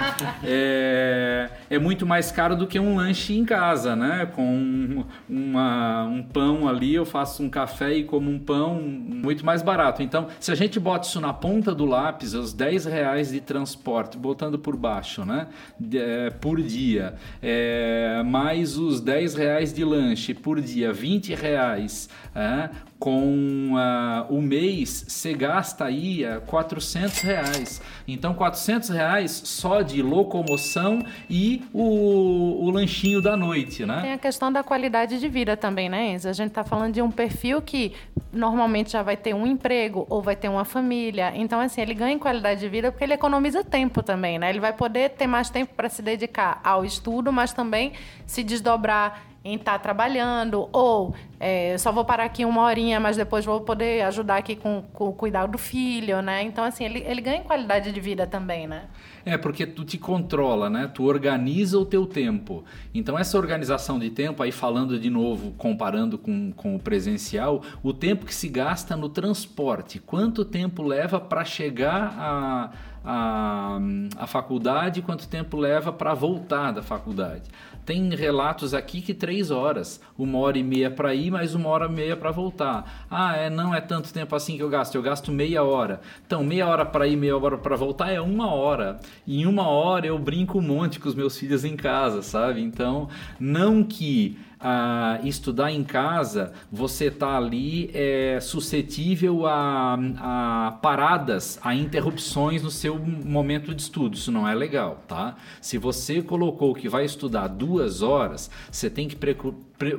é, 0.44 1.50
é 1.68 1.78
muito 1.78 2.06
mais 2.06 2.30
caro 2.30 2.56
do 2.56 2.66
que 2.66 2.78
um 2.78 2.96
lanche 2.96 3.36
em 3.36 3.44
casa, 3.44 3.96
né? 3.96 4.26
Com 4.26 5.04
uma, 5.28 6.04
um 6.04 6.22
pão 6.22 6.68
ali, 6.68 6.94
eu 6.94 7.04
faço 7.04 7.42
um 7.42 7.50
café 7.50 7.94
e 7.94 8.04
como 8.04 8.30
um 8.30 8.38
pão 8.38 8.80
muito 8.80 9.44
mais 9.44 9.62
barato. 9.62 10.02
Então, 10.02 10.28
se 10.38 10.50
a 10.50 10.54
gente 10.54 10.78
bota 10.78 11.06
isso 11.06 11.20
na 11.20 11.32
ponta 11.32 11.74
do 11.74 11.84
lápis, 11.84 12.34
os 12.34 12.52
10 12.52 12.84
reais 12.86 13.30
de 13.30 13.40
transporte, 13.40 14.16
botando 14.16 14.58
por 14.58 14.76
baixo, 14.76 15.24
né? 15.24 15.48
É, 15.92 16.30
por 16.30 16.60
dia, 16.60 17.14
é, 17.42 18.19
mais 18.22 18.76
os 18.76 19.00
10 19.00 19.34
reais 19.34 19.72
de 19.72 19.84
lanche 19.84 20.34
por 20.34 20.60
dia, 20.60 20.92
20 20.92 21.34
reais, 21.34 22.08
é, 22.34 22.70
com 23.00 23.72
uh, 23.72 24.32
o 24.32 24.42
mês 24.42 25.06
você 25.08 25.32
gasta 25.32 25.86
aí 25.86 26.22
uh, 26.24 26.42
400 26.42 27.20
reais. 27.22 27.80
Então 28.06 28.34
400 28.34 28.90
reais 28.90 29.30
só 29.30 29.80
de 29.80 30.02
locomoção 30.02 31.02
e 31.28 31.62
o, 31.72 32.66
o 32.66 32.70
lanchinho 32.70 33.22
da 33.22 33.36
noite, 33.36 33.86
né? 33.86 34.02
Tem 34.02 34.12
a 34.12 34.18
questão 34.18 34.52
da 34.52 34.62
qualidade 34.62 35.18
de 35.18 35.28
vida 35.28 35.56
também, 35.56 35.88
né, 35.88 36.12
Enzo? 36.12 36.28
A 36.28 36.32
gente 36.34 36.48
está 36.48 36.62
falando 36.62 36.92
de 36.92 37.00
um 37.00 37.10
perfil 37.10 37.62
que 37.62 37.94
normalmente 38.30 38.92
já 38.92 39.02
vai 39.02 39.16
ter 39.16 39.34
um 39.34 39.46
emprego 39.46 40.06
ou 40.10 40.20
vai 40.20 40.36
ter 40.36 40.48
uma 40.48 40.66
família. 40.66 41.32
Então, 41.34 41.58
assim, 41.58 41.80
ele 41.80 41.94
ganha 41.94 42.12
em 42.12 42.18
qualidade 42.18 42.60
de 42.60 42.68
vida 42.68 42.92
porque 42.92 43.04
ele 43.04 43.14
economiza 43.14 43.64
tempo 43.64 44.02
também, 44.02 44.38
né? 44.38 44.50
Ele 44.50 44.60
vai 44.60 44.74
poder 44.74 45.10
ter 45.10 45.26
mais 45.26 45.48
tempo 45.48 45.74
para 45.74 45.88
se 45.88 46.02
dedicar 46.02 46.60
ao 46.62 46.84
estudo, 46.84 47.32
mas 47.32 47.54
também 47.54 47.92
se 48.26 48.44
desdobrar 48.44 49.30
em 49.44 49.54
estar 49.54 49.72
tá 49.72 49.78
trabalhando, 49.78 50.68
ou 50.70 51.14
é, 51.38 51.76
só 51.78 51.90
vou 51.90 52.04
parar 52.04 52.24
aqui 52.24 52.44
uma 52.44 52.62
horinha, 52.62 53.00
mas 53.00 53.16
depois 53.16 53.44
vou 53.44 53.62
poder 53.62 54.02
ajudar 54.02 54.36
aqui 54.36 54.54
com, 54.54 54.84
o 54.92 55.12
cuidado 55.12 55.52
do 55.52 55.58
filho, 55.58 56.20
né? 56.20 56.42
Então, 56.42 56.62
assim, 56.62 56.84
ele, 56.84 57.02
ele 57.06 57.22
ganha 57.22 57.40
qualidade 57.40 57.90
de 57.90 58.00
vida 58.00 58.26
também, 58.26 58.66
né? 58.66 58.84
É, 59.24 59.38
porque 59.38 59.66
tu 59.66 59.82
te 59.82 59.96
controla, 59.96 60.68
né? 60.68 60.90
Tu 60.92 61.02
organiza 61.04 61.78
o 61.78 61.86
teu 61.86 62.04
tempo. 62.04 62.62
Então, 62.94 63.18
essa 63.18 63.38
organização 63.38 63.98
de 63.98 64.10
tempo, 64.10 64.42
aí 64.42 64.52
falando 64.52 64.98
de 64.98 65.08
novo, 65.08 65.52
comparando 65.52 66.18
com, 66.18 66.52
com 66.52 66.76
o 66.76 66.78
presencial, 66.78 67.62
o 67.82 67.94
tempo 67.94 68.26
que 68.26 68.34
se 68.34 68.48
gasta 68.48 68.94
no 68.94 69.08
transporte, 69.08 69.98
quanto 69.98 70.44
tempo 70.44 70.82
leva 70.82 71.18
para 71.18 71.44
chegar 71.44 72.14
a 72.18 72.72
a, 73.04 73.78
a 74.16 74.26
faculdade, 74.26 75.02
quanto 75.02 75.26
tempo 75.26 75.56
leva 75.56 75.92
para 75.92 76.14
voltar 76.14 76.72
da 76.72 76.82
faculdade. 76.82 77.42
Tem 77.84 78.08
relatos 78.14 78.74
aqui 78.74 79.00
que 79.00 79.14
três 79.14 79.50
horas, 79.50 80.00
uma 80.18 80.38
hora 80.38 80.58
e 80.58 80.62
meia 80.62 80.90
para 80.90 81.14
ir, 81.14 81.30
mais 81.30 81.54
uma 81.54 81.68
hora 81.68 81.86
e 81.86 81.90
meia 81.90 82.16
para 82.16 82.30
voltar. 82.30 83.06
Ah, 83.10 83.36
é, 83.36 83.50
não 83.50 83.74
é 83.74 83.80
tanto 83.80 84.12
tempo 84.12 84.34
assim 84.36 84.56
que 84.56 84.62
eu 84.62 84.68
gasto, 84.68 84.94
eu 84.94 85.02
gasto 85.02 85.32
meia 85.32 85.62
hora. 85.62 86.00
Então, 86.26 86.44
meia 86.44 86.66
hora 86.66 86.84
para 86.84 87.06
ir, 87.06 87.16
meia 87.16 87.36
hora 87.36 87.58
para 87.58 87.76
voltar 87.76 88.10
é 88.10 88.20
uma 88.20 88.52
hora. 88.52 89.00
E 89.26 89.40
em 89.42 89.46
uma 89.46 89.68
hora 89.68 90.06
eu 90.06 90.18
brinco 90.18 90.58
um 90.58 90.62
monte 90.62 91.00
com 91.00 91.08
os 91.08 91.14
meus 91.14 91.36
filhos 91.36 91.64
em 91.64 91.76
casa, 91.76 92.22
sabe? 92.22 92.60
Então, 92.60 93.08
não 93.38 93.82
que 93.82 94.38
a 94.60 95.20
estudar 95.24 95.70
em 95.72 95.82
casa, 95.82 96.52
você 96.70 97.06
está 97.06 97.36
ali 97.36 97.90
é, 97.94 98.38
suscetível 98.40 99.46
a, 99.46 99.98
a, 100.18 100.72
paradas, 100.82 101.58
a 101.62 101.74
interrupções 101.74 102.62
no 102.62 102.70
seu 102.70 102.98
momento 102.98 103.74
de 103.74 103.82
estudo. 103.82 104.14
Isso 104.14 104.30
não 104.30 104.46
é 104.46 104.54
legal, 104.54 105.02
tá? 105.08 105.36
Se 105.60 105.78
você 105.78 106.20
colocou 106.20 106.74
que 106.74 106.88
vai 106.88 107.04
estudar 107.04 107.48
duas 107.48 108.02
horas, 108.02 108.50
você 108.70 108.90
tem 108.90 109.08
que 109.08 109.16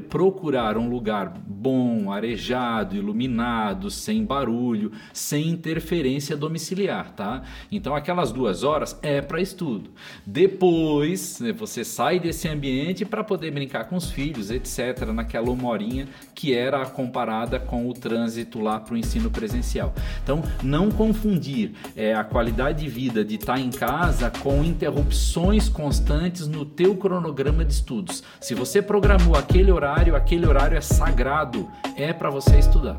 procurar 0.09 0.77
um 0.77 0.87
lugar 0.87 1.33
bom, 1.47 2.11
arejado, 2.11 2.95
iluminado, 2.95 3.89
sem 3.89 4.23
barulho, 4.23 4.91
sem 5.11 5.49
interferência 5.49 6.37
domiciliar, 6.37 7.11
tá? 7.13 7.41
Então 7.71 7.95
aquelas 7.95 8.31
duas 8.31 8.63
horas 8.63 8.97
é 9.01 9.21
para 9.21 9.41
estudo. 9.41 9.89
Depois 10.25 11.39
né, 11.39 11.51
você 11.51 11.83
sai 11.83 12.19
desse 12.19 12.47
ambiente 12.47 13.03
para 13.03 13.23
poder 13.23 13.49
brincar 13.51 13.85
com 13.85 13.95
os 13.95 14.11
filhos, 14.11 14.51
etc. 14.51 15.07
Naquela 15.13 15.49
uma 15.49 15.69
horinha 15.69 16.07
que 16.35 16.53
era 16.53 16.85
comparada 16.85 17.59
com 17.59 17.89
o 17.89 17.93
trânsito 17.93 18.59
lá 18.59 18.79
para 18.79 18.93
o 18.93 18.97
ensino 18.97 19.31
presencial. 19.31 19.93
Então 20.23 20.43
não 20.61 20.91
confundir 20.91 21.73
é, 21.95 22.13
a 22.13 22.23
qualidade 22.23 22.83
de 22.83 22.87
vida 22.87 23.25
de 23.25 23.35
estar 23.35 23.53
tá 23.55 23.59
em 23.59 23.71
casa 23.71 24.29
com 24.29 24.63
interrupções 24.63 25.67
constantes 25.69 26.47
no 26.47 26.65
teu 26.65 26.95
cronograma 26.95 27.65
de 27.65 27.73
estudos. 27.73 28.23
Se 28.39 28.53
você 28.53 28.81
programou 28.81 29.35
aquele 29.35 29.70
aquele 29.71 29.73
horário, 29.73 30.15
aquele 30.15 30.45
horário 30.45 30.77
é 30.77 30.81
sagrado, 30.81 31.69
é 31.95 32.11
para 32.11 32.29
você 32.29 32.57
estudar. 32.57 32.97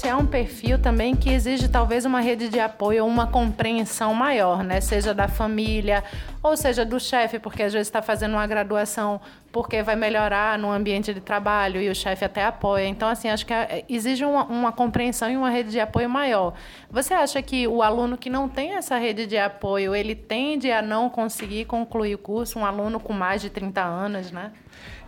esse 0.00 0.08
é 0.08 0.14
um 0.14 0.24
perfil 0.24 0.78
também 0.78 1.16
que 1.16 1.28
exige 1.28 1.68
talvez 1.68 2.06
uma 2.06 2.20
rede 2.20 2.48
de 2.48 2.58
apoio, 2.58 3.04
uma 3.04 3.26
compreensão 3.26 4.14
maior, 4.14 4.62
né? 4.62 4.80
Seja 4.80 5.12
da 5.12 5.28
família 5.28 6.02
ou 6.42 6.56
seja 6.56 6.86
do 6.86 6.98
chefe, 6.98 7.38
porque 7.38 7.64
às 7.64 7.72
vezes 7.72 7.88
está 7.88 8.00
fazendo 8.00 8.32
uma 8.32 8.46
graduação 8.46 9.20
porque 9.52 9.82
vai 9.82 9.96
melhorar 9.96 10.58
no 10.58 10.70
ambiente 10.70 11.12
de 11.12 11.20
trabalho 11.20 11.80
e 11.80 11.88
o 11.88 11.94
chefe 11.94 12.24
até 12.24 12.44
apoia. 12.44 12.86
Então, 12.86 13.08
assim, 13.08 13.28
acho 13.28 13.44
que 13.44 13.52
é, 13.52 13.84
exige 13.88 14.24
uma, 14.24 14.44
uma, 14.44 14.72
compreensão 14.72 15.30
e 15.30 15.36
uma 15.36 15.50
rede 15.50 15.70
de 15.70 15.80
apoio 15.80 16.08
maior. 16.08 16.54
Você 16.90 17.14
acha 17.14 17.42
que 17.42 17.66
o 17.66 17.82
aluno 17.82 18.16
que 18.16 18.30
não 18.30 18.48
tem 18.48 18.74
essa 18.74 18.96
rede 18.96 19.26
de 19.26 19.36
apoio, 19.36 19.94
ele 19.94 20.14
tende 20.14 20.70
a 20.70 20.80
não 20.80 21.10
conseguir 21.10 21.64
concluir 21.64 22.14
o 22.14 22.18
curso? 22.18 22.58
Um 22.58 22.64
aluno 22.64 23.00
com 23.00 23.12
mais 23.12 23.42
de 23.42 23.50
30 23.50 23.82
anos, 23.82 24.30
né? 24.30 24.52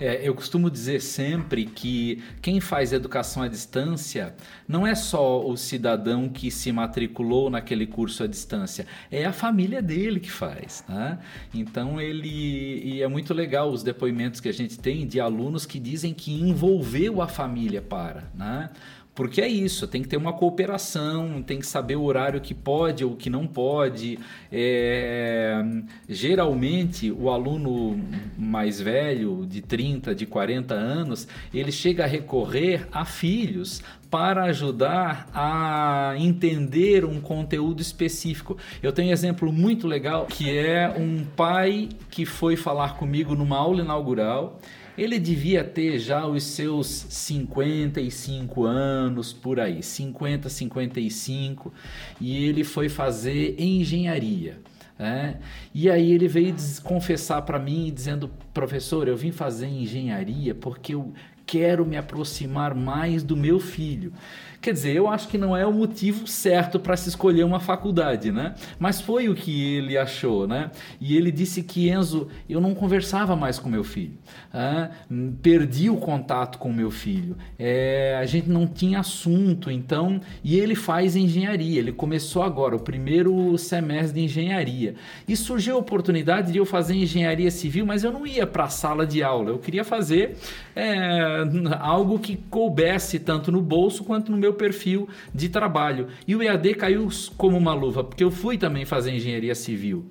É, 0.01 0.27
eu 0.27 0.35
costumo 0.35 0.71
dizer 0.71 1.01
sempre 1.01 1.65
que 1.65 2.23
quem 2.41 2.61
faz 2.61 2.93
educação 2.93 3.43
à 3.43 3.49
distância 3.49 4.35
não 4.67 4.87
é 4.87 4.95
só 4.95 5.47
o 5.47 5.57
cidadão 5.57 6.29
que 6.29 6.51
se 6.51 6.73
matriculou 6.73 7.49
naquele 7.49 7.87
curso 7.87 8.25
à 8.25 8.27
distância, 8.27 8.87
é 9.11 9.25
a 9.25 9.33
família 9.33 9.81
dele 9.81 10.19
que 10.19 10.31
faz. 10.31 10.85
Né? 10.89 11.19
Então 11.55 12.01
ele 12.01 12.83
e 12.85 13.03
é 13.03 13.09
muito 13.09 13.33
legal 13.33 13.71
os 13.71 13.83
depoimentos 13.83 14.32
que 14.40 14.49
a 14.49 14.53
gente 14.53 14.79
tem 14.79 15.07
de 15.07 15.21
alunos 15.21 15.66
que 15.66 15.79
dizem 15.79 16.14
que 16.14 16.33
envolveu 16.33 17.21
a 17.21 17.29
família 17.29 17.83
para. 17.83 18.25
Né? 18.35 18.71
Porque 19.14 19.42
é 19.42 19.49
isso, 19.49 19.87
tem 19.87 20.01
que 20.01 20.09
ter 20.09 20.16
uma 20.16 20.33
cooperação, 20.33 21.42
tem 21.42 21.59
que 21.59 21.66
saber 21.66 21.97
o 21.97 22.03
horário 22.03 22.40
que 22.40 22.55
pode 22.55 23.05
ou 23.05 23.14
que 23.14 23.29
não 23.29 23.47
pode. 23.47 24.18
É, 24.51 25.62
geralmente, 26.09 27.11
o 27.11 27.29
aluno 27.29 28.01
mais 28.38 28.81
velho, 28.81 29.45
de 29.47 29.61
30, 29.61 30.14
de 30.14 30.25
40 30.25 30.75
anos, 30.75 31.29
ele 31.53 31.71
chega 31.71 32.05
a 32.05 32.07
recorrer 32.07 32.88
a 32.90 33.05
filhos 33.05 33.83
para 34.12 34.44
ajudar 34.44 35.27
a 35.33 36.12
entender 36.18 37.03
um 37.03 37.18
conteúdo 37.18 37.81
específico. 37.81 38.59
Eu 38.83 38.92
tenho 38.92 39.09
um 39.09 39.12
exemplo 39.12 39.51
muito 39.51 39.88
legal 39.88 40.27
que 40.27 40.55
é 40.55 40.87
um 40.90 41.25
pai 41.25 41.88
que 42.11 42.27
foi 42.27 42.55
falar 42.55 42.98
comigo 42.98 43.35
numa 43.35 43.57
aula 43.57 43.81
inaugural 43.81 44.61
ele 44.98 45.18
devia 45.18 45.64
ter 45.64 45.98
já 45.98 46.27
os 46.27 46.42
seus 46.42 46.87
55 46.87 48.64
anos 48.66 49.33
por 49.33 49.59
aí, 49.59 49.83
50, 49.83 50.51
55, 50.51 51.72
e 52.20 52.44
ele 52.44 52.62
foi 52.62 52.90
fazer 52.90 53.59
engenharia. 53.59 54.59
Né? 54.98 55.38
E 55.75 55.90
aí 55.90 56.12
ele 56.12 56.29
veio 56.29 56.55
confessar 56.85 57.42
para 57.42 57.59
mim 57.59 57.90
dizendo, 57.92 58.31
professor, 58.53 59.09
eu 59.09 59.16
vim 59.16 59.33
fazer 59.33 59.66
engenharia 59.66 60.55
porque 60.55 60.94
eu 60.94 61.12
quero 61.53 61.85
me 61.85 61.99
aproximar 61.99 62.75
mais 62.75 63.23
do 63.23 63.37
meu 63.37 63.61
filho. 63.61 64.11
Quer 64.62 64.75
dizer, 64.75 64.94
eu 64.94 65.09
acho 65.09 65.27
que 65.27 65.37
não 65.37 65.57
é 65.57 65.66
o 65.66 65.72
motivo 65.72 66.25
certo 66.25 66.79
para 66.79 66.96
se 66.96 67.09
escolher 67.09 67.42
uma 67.42 67.59
faculdade, 67.59 68.31
né? 68.31 68.55
Mas 68.79 69.01
foi 69.01 69.29
o 69.29 69.35
que 69.35 69.75
ele 69.75 69.98
achou, 69.98 70.46
né? 70.46 70.70
E 71.01 71.16
ele 71.16 71.33
disse 71.33 71.64
que 71.64 71.90
Enzo, 71.90 72.29
eu 72.48 72.61
não 72.61 72.72
conversava 72.72 73.35
mais 73.35 73.59
com 73.59 73.68
meu 73.68 73.83
filho, 73.83 74.12
ah, 74.55 74.88
perdi 75.42 75.90
o 75.90 75.96
contato 75.96 76.59
com 76.59 76.72
meu 76.72 76.92
filho, 76.92 77.37
é, 77.59 78.16
a 78.20 78.25
gente 78.25 78.48
não 78.48 78.64
tinha 78.64 79.01
assunto, 79.01 79.68
então. 79.68 80.20
E 80.44 80.57
ele 80.57 80.77
faz 80.77 81.16
engenharia, 81.16 81.81
ele 81.81 81.90
começou 81.90 82.44
agora 82.44 82.77
o 82.77 82.81
primeiro 82.81 83.59
semestre 83.59 84.20
de 84.20 84.27
engenharia 84.27 84.94
e 85.27 85.35
surgiu 85.35 85.75
a 85.75 85.79
oportunidade 85.81 86.53
de 86.53 86.59
eu 86.59 86.64
fazer 86.64 86.94
engenharia 86.94 87.51
civil, 87.51 87.85
mas 87.85 88.05
eu 88.05 88.12
não 88.12 88.25
ia 88.25 88.46
para 88.46 88.62
a 88.62 88.68
sala 88.68 89.05
de 89.05 89.25
aula, 89.25 89.51
eu 89.51 89.59
queria 89.59 89.83
fazer 89.83 90.37
é, 90.77 91.42
algo 91.81 92.20
que 92.20 92.37
coubesse 92.48 93.18
tanto 93.18 93.51
no 93.51 93.61
bolso 93.61 94.05
quanto 94.05 94.31
no 94.31 94.38
meu 94.38 94.52
meu 94.53 94.55
perfil 94.55 95.09
de 95.35 95.49
trabalho. 95.49 96.09
E 96.29 96.37
o 96.37 96.43
EAD 96.43 96.75
caiu 96.75 97.09
como 97.37 97.57
uma 97.57 97.75
luva, 97.75 98.05
porque 98.05 98.23
eu 98.23 98.31
fui 98.31 98.59
também 98.59 98.85
fazer 98.85 99.12
engenharia 99.12 99.55
civil. 99.55 100.05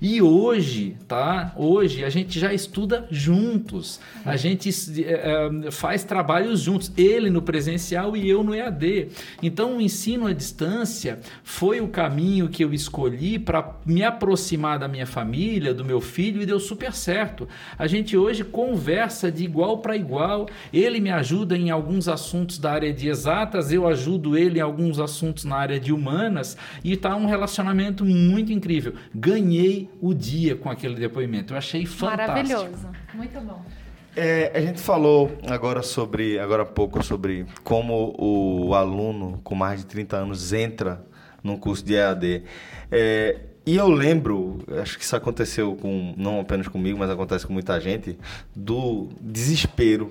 E 0.00 0.22
hoje, 0.22 0.96
tá? 1.06 1.52
Hoje 1.56 2.04
a 2.04 2.08
gente 2.08 2.38
já 2.38 2.54
estuda 2.54 3.06
juntos. 3.10 4.00
A 4.24 4.36
gente 4.36 4.70
é, 5.04 5.70
faz 5.70 6.04
trabalhos 6.04 6.60
juntos, 6.60 6.92
ele 6.96 7.28
no 7.30 7.42
presencial 7.42 8.16
e 8.16 8.28
eu 8.28 8.44
no 8.44 8.54
EAD. 8.54 9.08
Então 9.42 9.76
o 9.76 9.80
ensino 9.80 10.26
à 10.26 10.32
distância 10.32 11.18
foi 11.42 11.80
o 11.80 11.88
caminho 11.88 12.48
que 12.48 12.64
eu 12.64 12.72
escolhi 12.72 13.38
para 13.38 13.76
me 13.84 14.04
aproximar 14.04 14.78
da 14.78 14.86
minha 14.86 15.06
família, 15.06 15.74
do 15.74 15.84
meu 15.84 16.00
filho 16.00 16.40
e 16.40 16.46
deu 16.46 16.60
super 16.60 16.92
certo. 16.92 17.48
A 17.76 17.86
gente 17.86 18.16
hoje 18.16 18.44
conversa 18.44 19.32
de 19.32 19.44
igual 19.44 19.78
para 19.78 19.96
igual. 19.96 20.48
Ele 20.72 21.00
me 21.00 21.10
ajuda 21.10 21.56
em 21.56 21.70
alguns 21.70 22.08
assuntos 22.08 22.58
da 22.58 22.72
área 22.72 22.92
de 22.92 23.08
exatas, 23.08 23.72
eu 23.72 23.87
ajudo 23.88 24.36
ele 24.36 24.58
em 24.58 24.62
alguns 24.62 24.98
assuntos 24.98 25.44
na 25.44 25.56
área 25.56 25.80
de 25.80 25.92
humanas 25.92 26.56
e 26.84 26.92
está 26.92 27.14
um 27.16 27.26
relacionamento 27.26 28.04
muito 28.04 28.52
incrível. 28.52 28.94
Ganhei 29.14 29.88
o 30.00 30.14
dia 30.14 30.56
com 30.56 30.70
aquele 30.70 30.94
depoimento. 30.94 31.52
Eu 31.54 31.58
achei 31.58 31.86
fantástico. 31.86 32.28
Maravilhoso. 32.28 32.88
Muito 33.14 33.40
bom. 33.40 33.62
É, 34.16 34.50
a 34.54 34.60
gente 34.60 34.80
falou 34.80 35.30
agora 35.46 35.82
sobre, 35.82 36.38
agora 36.38 36.62
há 36.62 36.66
pouco, 36.66 37.02
sobre 37.04 37.46
como 37.62 38.14
o 38.18 38.74
aluno 38.74 39.40
com 39.44 39.54
mais 39.54 39.80
de 39.80 39.86
30 39.86 40.16
anos 40.16 40.52
entra 40.52 41.04
num 41.42 41.56
curso 41.56 41.84
de 41.84 41.94
EAD. 41.94 42.42
É, 42.90 43.36
e 43.64 43.76
eu 43.76 43.88
lembro, 43.88 44.58
acho 44.80 44.98
que 44.98 45.04
isso 45.04 45.14
aconteceu 45.14 45.76
com 45.76 46.14
não 46.16 46.40
apenas 46.40 46.66
comigo, 46.66 46.98
mas 46.98 47.10
acontece 47.10 47.46
com 47.46 47.52
muita 47.52 47.78
gente, 47.80 48.18
do 48.56 49.08
desespero 49.20 50.10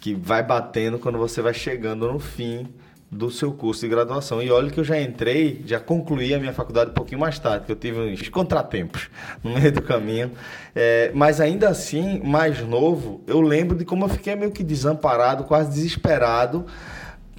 que 0.00 0.14
vai 0.14 0.42
batendo 0.42 0.98
quando 0.98 1.16
você 1.16 1.40
vai 1.40 1.54
chegando 1.54 2.10
no 2.12 2.18
fim 2.18 2.66
do 3.10 3.30
seu 3.30 3.52
curso 3.52 3.80
de 3.80 3.88
graduação. 3.88 4.42
E 4.42 4.50
olha 4.50 4.70
que 4.70 4.78
eu 4.78 4.84
já 4.84 5.00
entrei, 5.00 5.62
já 5.64 5.80
concluí 5.80 6.34
a 6.34 6.38
minha 6.38 6.52
faculdade 6.52 6.90
um 6.90 6.94
pouquinho 6.94 7.20
mais 7.20 7.38
tarde, 7.38 7.64
que 7.64 7.72
eu 7.72 7.76
tive 7.76 7.98
uns 7.98 8.28
contratempos 8.28 9.08
no 9.42 9.52
meio 9.52 9.72
do 9.72 9.82
caminho. 9.82 10.30
É, 10.74 11.10
mas 11.14 11.40
ainda 11.40 11.68
assim, 11.68 12.20
mais 12.22 12.60
novo, 12.60 13.22
eu 13.26 13.40
lembro 13.40 13.76
de 13.76 13.84
como 13.84 14.04
eu 14.04 14.08
fiquei 14.08 14.36
meio 14.36 14.52
que 14.52 14.62
desamparado, 14.62 15.44
quase 15.44 15.70
desesperado, 15.70 16.66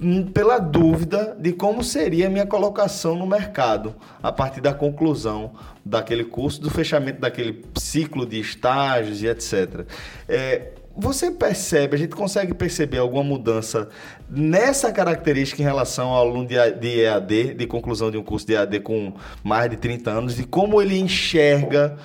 hum, 0.02 0.26
pela 0.26 0.58
dúvida 0.58 1.36
de 1.38 1.52
como 1.52 1.84
seria 1.84 2.26
a 2.26 2.30
minha 2.30 2.46
colocação 2.46 3.14
no 3.14 3.26
mercado 3.26 3.94
a 4.20 4.32
partir 4.32 4.60
da 4.60 4.74
conclusão 4.74 5.52
daquele 5.84 6.24
curso, 6.24 6.60
do 6.60 6.68
fechamento 6.68 7.20
daquele 7.20 7.64
ciclo 7.76 8.26
de 8.26 8.40
estágios 8.40 9.22
e 9.22 9.28
etc. 9.28 9.86
É, 10.28 10.79
você 11.00 11.30
percebe, 11.30 11.96
a 11.96 11.98
gente 11.98 12.14
consegue 12.14 12.52
perceber 12.52 12.98
alguma 12.98 13.24
mudança 13.24 13.88
nessa 14.28 14.92
característica 14.92 15.62
em 15.62 15.64
relação 15.64 16.08
ao 16.10 16.28
aluno 16.28 16.46
de 16.46 17.00
EAD, 17.00 17.54
de 17.54 17.66
conclusão 17.66 18.10
de 18.10 18.18
um 18.18 18.22
curso 18.22 18.46
de 18.46 18.54
EAD 18.54 18.80
com 18.80 19.14
mais 19.42 19.70
de 19.70 19.76
30 19.76 20.10
anos, 20.10 20.36
de 20.36 20.44
como 20.44 20.80
ele 20.80 20.98
enxerga 20.98 21.96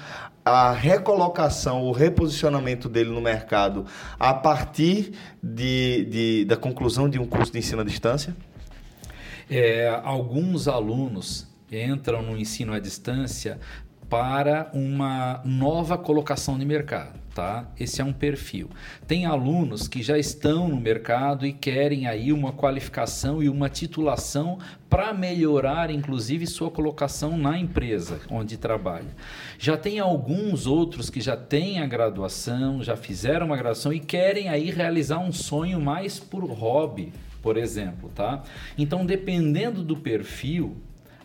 a 0.46 0.72
recolocação, 0.72 1.84
o 1.84 1.92
reposicionamento 1.92 2.88
dele 2.88 3.10
no 3.10 3.20
mercado 3.20 3.86
a 4.20 4.34
partir 4.34 5.14
de, 5.42 6.06
de 6.06 6.46
da 6.46 6.56
conclusão 6.56 7.10
de 7.10 7.18
um 7.20 7.26
curso 7.26 7.52
de 7.52 7.58
ensino 7.58 7.82
à 7.82 7.84
distância? 7.84 8.36
É, 9.50 10.00
alguns 10.04 10.68
alunos 10.68 11.48
entram 11.72 12.22
no 12.22 12.38
ensino 12.38 12.74
à 12.74 12.80
distância 12.80 13.60
para 14.10 14.70
uma 14.74 15.42
nova 15.44 15.98
colocação 15.98 16.60
de 16.60 16.66
mercado, 16.66 17.20
tá? 17.34 17.66
Esse 17.80 18.02
é 18.02 18.04
um 18.04 18.14
perfil. 18.14 18.70
Tem 19.08 19.26
alunos 19.26 19.88
que 19.88 20.04
já 20.04 20.18
estão 20.18 20.68
no 20.68 20.80
mercado 20.80 21.46
e 21.46 21.52
querem 21.52 22.08
aí 22.08 22.32
uma 22.32 22.52
qualificação 22.52 23.42
e 23.42 23.50
uma 23.50 23.68
titulação 23.68 24.60
para 24.90 25.14
melhorar, 25.14 25.90
inclusive, 25.90 26.46
sua 26.46 26.70
colocação 26.70 27.38
na 27.38 27.58
empresa 27.58 28.20
onde 28.30 28.58
trabalha. 28.58 29.16
Já 29.58 29.76
tem 29.76 30.00
alguns 30.00 30.68
outros 30.68 31.10
que 31.10 31.20
já 31.20 31.36
têm 31.36 31.80
a 31.80 31.88
graduação, 31.88 32.84
já 32.84 32.96
fizeram 32.96 33.48
uma 33.48 33.58
graduação 33.58 33.92
e 33.92 34.00
querem 34.00 34.50
aí 34.50 34.70
realizar 34.70 35.20
um 35.20 35.32
sonho 35.32 35.82
mais 35.82 36.20
por 36.20 36.44
hobby, 36.46 37.12
por 37.42 37.58
exemplo, 37.58 38.12
tá? 38.14 38.44
Então, 38.78 39.06
dependendo 39.06 39.84
do 39.84 39.98
perfil, 39.98 40.78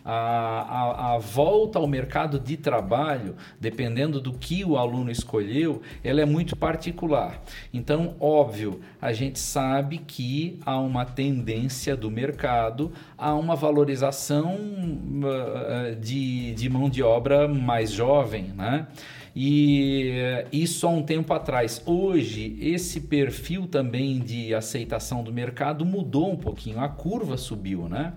a, 0.03 0.13
a, 0.13 1.15
a, 1.15 1.17
volta 1.17 1.79
ao 1.79 1.87
mercado 1.87 2.39
de 2.39 2.57
trabalho, 2.57 3.35
dependendo 3.59 4.19
do 4.19 4.33
que 4.33 4.65
o 4.65 4.77
aluno 4.77 5.11
escolheu, 5.11 5.81
ela 6.03 6.21
é 6.21 6.25
muito 6.25 6.55
particular. 6.55 7.41
Então, 7.73 8.15
óbvio, 8.19 8.81
a 9.01 9.13
gente 9.13 9.39
sabe 9.39 9.99
que 9.99 10.59
há 10.65 10.79
uma 10.79 11.05
tendência 11.05 11.95
do 11.95 12.09
mercado 12.09 12.91
a 13.17 13.33
uma 13.33 13.55
valorização 13.55 14.55
uh, 14.55 15.95
de, 15.95 16.53
de 16.53 16.69
mão 16.69 16.89
de 16.89 17.03
obra 17.03 17.47
mais 17.47 17.91
jovem, 17.91 18.45
né? 18.55 18.87
E 19.35 20.11
isso 20.51 20.85
há 20.85 20.89
um 20.89 21.01
tempo 21.01 21.33
atrás. 21.33 21.81
Hoje, 21.85 22.57
esse 22.59 22.99
perfil 23.01 23.65
também 23.65 24.19
de 24.19 24.53
aceitação 24.53 25.23
do 25.23 25.31
mercado 25.31 25.85
mudou 25.85 26.31
um 26.31 26.35
pouquinho, 26.35 26.81
a 26.81 26.89
curva 26.89 27.37
subiu, 27.37 27.87
né? 27.87 28.13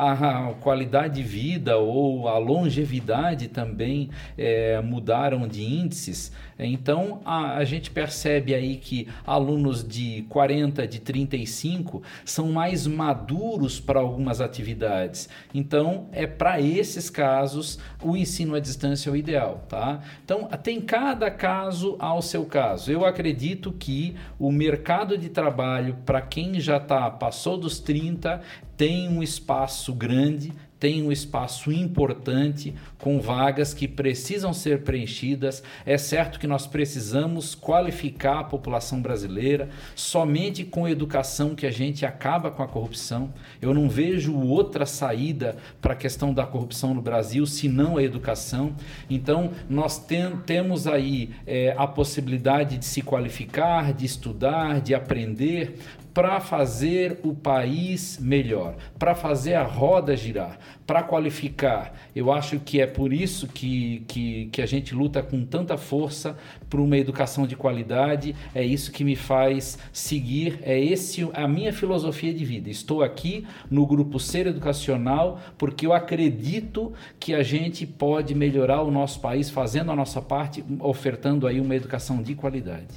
A 0.00 0.54
qualidade 0.54 1.16
de 1.16 1.22
vida 1.22 1.76
ou 1.76 2.26
a 2.26 2.38
longevidade 2.38 3.48
também 3.48 4.08
é, 4.38 4.80
mudaram 4.80 5.46
de 5.46 5.62
índices. 5.62 6.32
Então 6.66 7.20
a, 7.24 7.56
a, 7.56 7.64
gente 7.64 7.90
percebe 7.90 8.54
aí 8.54 8.76
que 8.76 9.08
alunos 9.26 9.86
de 9.86 10.24
40, 10.28 10.86
de 10.86 11.00
35 11.00 12.02
são 12.24 12.52
mais 12.52 12.86
maduros 12.86 13.80
para 13.80 14.00
algumas 14.00 14.40
atividades. 14.40 15.28
Então 15.54 16.08
é 16.12 16.26
para 16.26 16.60
esses 16.60 17.08
casos 17.08 17.78
o 18.02 18.16
ensino 18.16 18.54
à 18.54 18.60
distância 18.60 19.10
é 19.10 19.12
o 19.12 19.16
ideal, 19.16 19.64
tá? 19.68 20.00
Então 20.24 20.48
tem 20.62 20.80
cada 20.80 21.30
caso 21.30 21.96
ao 21.98 22.20
seu 22.22 22.44
caso. 22.44 22.90
Eu 22.90 23.04
acredito 23.04 23.72
que 23.72 24.14
o 24.38 24.52
mercado 24.52 25.16
de 25.16 25.28
trabalho 25.28 25.96
para 26.04 26.20
quem 26.20 26.60
já 26.60 26.78
tá 26.78 27.10
passou 27.10 27.56
dos 27.56 27.78
30 27.78 28.40
tem 28.76 29.08
um 29.08 29.22
espaço 29.22 29.92
grande, 29.92 30.52
tem 30.80 31.02
um 31.02 31.12
espaço 31.12 31.70
importante 31.70 32.74
com 32.98 33.20
vagas 33.20 33.74
que 33.74 33.86
precisam 33.86 34.54
ser 34.54 34.82
preenchidas. 34.82 35.62
É 35.84 35.98
certo 35.98 36.40
que 36.40 36.46
nós 36.46 36.66
precisamos 36.66 37.54
qualificar 37.54 38.40
a 38.40 38.44
população 38.44 39.02
brasileira. 39.02 39.68
Somente 39.94 40.64
com 40.64 40.88
educação 40.88 41.54
que 41.54 41.66
a 41.66 41.70
gente 41.70 42.06
acaba 42.06 42.50
com 42.50 42.62
a 42.62 42.68
corrupção. 42.68 43.32
Eu 43.60 43.74
não 43.74 43.90
vejo 43.90 44.34
outra 44.34 44.86
saída 44.86 45.56
para 45.82 45.92
a 45.92 45.96
questão 45.96 46.32
da 46.32 46.46
corrupção 46.46 46.94
no 46.94 47.02
Brasil 47.02 47.44
senão 47.44 47.98
a 47.98 48.02
educação. 48.02 48.74
Então, 49.08 49.50
nós 49.68 49.98
tem, 49.98 50.34
temos 50.46 50.86
aí 50.86 51.30
é, 51.46 51.74
a 51.76 51.86
possibilidade 51.86 52.78
de 52.78 52.86
se 52.86 53.02
qualificar, 53.02 53.92
de 53.92 54.06
estudar, 54.06 54.80
de 54.80 54.94
aprender, 54.94 55.78
para 56.12 56.40
fazer 56.40 57.20
o 57.22 57.34
país 57.34 58.18
melhor, 58.20 58.74
para 58.98 59.14
fazer 59.14 59.54
a 59.54 59.62
roda 59.62 60.16
girar, 60.16 60.58
para 60.86 61.02
qualificar. 61.02 61.94
Eu 62.14 62.32
acho 62.32 62.58
que 62.58 62.80
é 62.80 62.86
por 62.86 63.12
isso 63.12 63.46
que, 63.46 64.02
que, 64.08 64.46
que 64.46 64.60
a 64.60 64.66
gente 64.66 64.94
luta 64.94 65.22
com 65.22 65.44
tanta 65.44 65.76
força 65.76 66.36
por 66.68 66.80
uma 66.80 66.96
educação 66.96 67.46
de 67.46 67.54
qualidade. 67.54 68.34
É 68.54 68.64
isso 68.64 68.90
que 68.90 69.04
me 69.04 69.14
faz 69.14 69.78
seguir, 69.92 70.58
é 70.62 70.78
esse 70.78 71.28
a 71.32 71.46
minha 71.46 71.72
filosofia 71.72 72.34
de 72.34 72.44
vida. 72.44 72.68
Estou 72.68 73.02
aqui 73.02 73.46
no 73.70 73.86
grupo 73.86 74.18
Ser 74.18 74.46
Educacional 74.46 75.40
porque 75.56 75.86
eu 75.86 75.92
acredito 75.92 76.92
que 77.18 77.34
a 77.34 77.42
gente 77.42 77.86
pode 77.86 78.34
melhorar 78.34 78.82
o 78.82 78.90
nosso 78.90 79.20
país 79.20 79.48
fazendo 79.48 79.90
a 79.92 79.96
nossa 79.96 80.20
parte, 80.20 80.64
ofertando 80.80 81.46
aí 81.46 81.60
uma 81.60 81.76
educação 81.76 82.22
de 82.22 82.34
qualidade. 82.34 82.88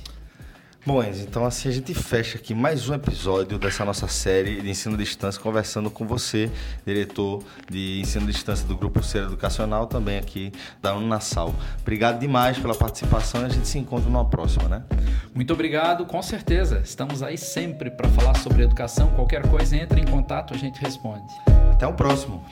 Bom, 0.85 1.01
Enzo, 1.01 1.23
então 1.23 1.45
assim 1.45 1.69
a 1.69 1.71
gente 1.71 1.93
fecha 1.93 2.37
aqui 2.37 2.53
mais 2.53 2.89
um 2.89 2.93
episódio 2.93 3.57
dessa 3.57 3.85
nossa 3.85 4.05
série 4.09 4.61
de 4.61 4.69
ensino 4.69 4.95
à 4.95 4.97
distância, 4.97 5.41
conversando 5.41 5.89
com 5.89 6.05
você, 6.05 6.51
diretor 6.85 7.41
de 7.69 8.01
ensino 8.01 8.25
à 8.25 8.29
distância 8.29 8.67
do 8.67 8.75
Grupo 8.75 9.01
Ser 9.01 9.23
Educacional, 9.23 9.87
também 9.87 10.17
aqui 10.17 10.51
da 10.81 10.93
Uninassal. 10.93 11.55
Obrigado 11.79 12.19
demais 12.19 12.59
pela 12.59 12.75
participação 12.75 13.43
e 13.43 13.45
a 13.45 13.49
gente 13.49 13.65
se 13.65 13.79
encontra 13.79 14.09
numa 14.09 14.25
próxima, 14.25 14.67
né? 14.67 14.83
Muito 15.33 15.53
obrigado, 15.53 16.05
com 16.05 16.21
certeza. 16.21 16.81
Estamos 16.83 17.23
aí 17.23 17.37
sempre 17.37 17.89
para 17.89 18.09
falar 18.09 18.35
sobre 18.35 18.63
educação. 18.63 19.07
Qualquer 19.11 19.47
coisa, 19.47 19.77
entre 19.77 20.01
em 20.01 20.05
contato, 20.05 20.53
a 20.53 20.57
gente 20.57 20.81
responde. 20.81 21.33
Até 21.71 21.87
o 21.87 21.93
próximo. 21.93 22.43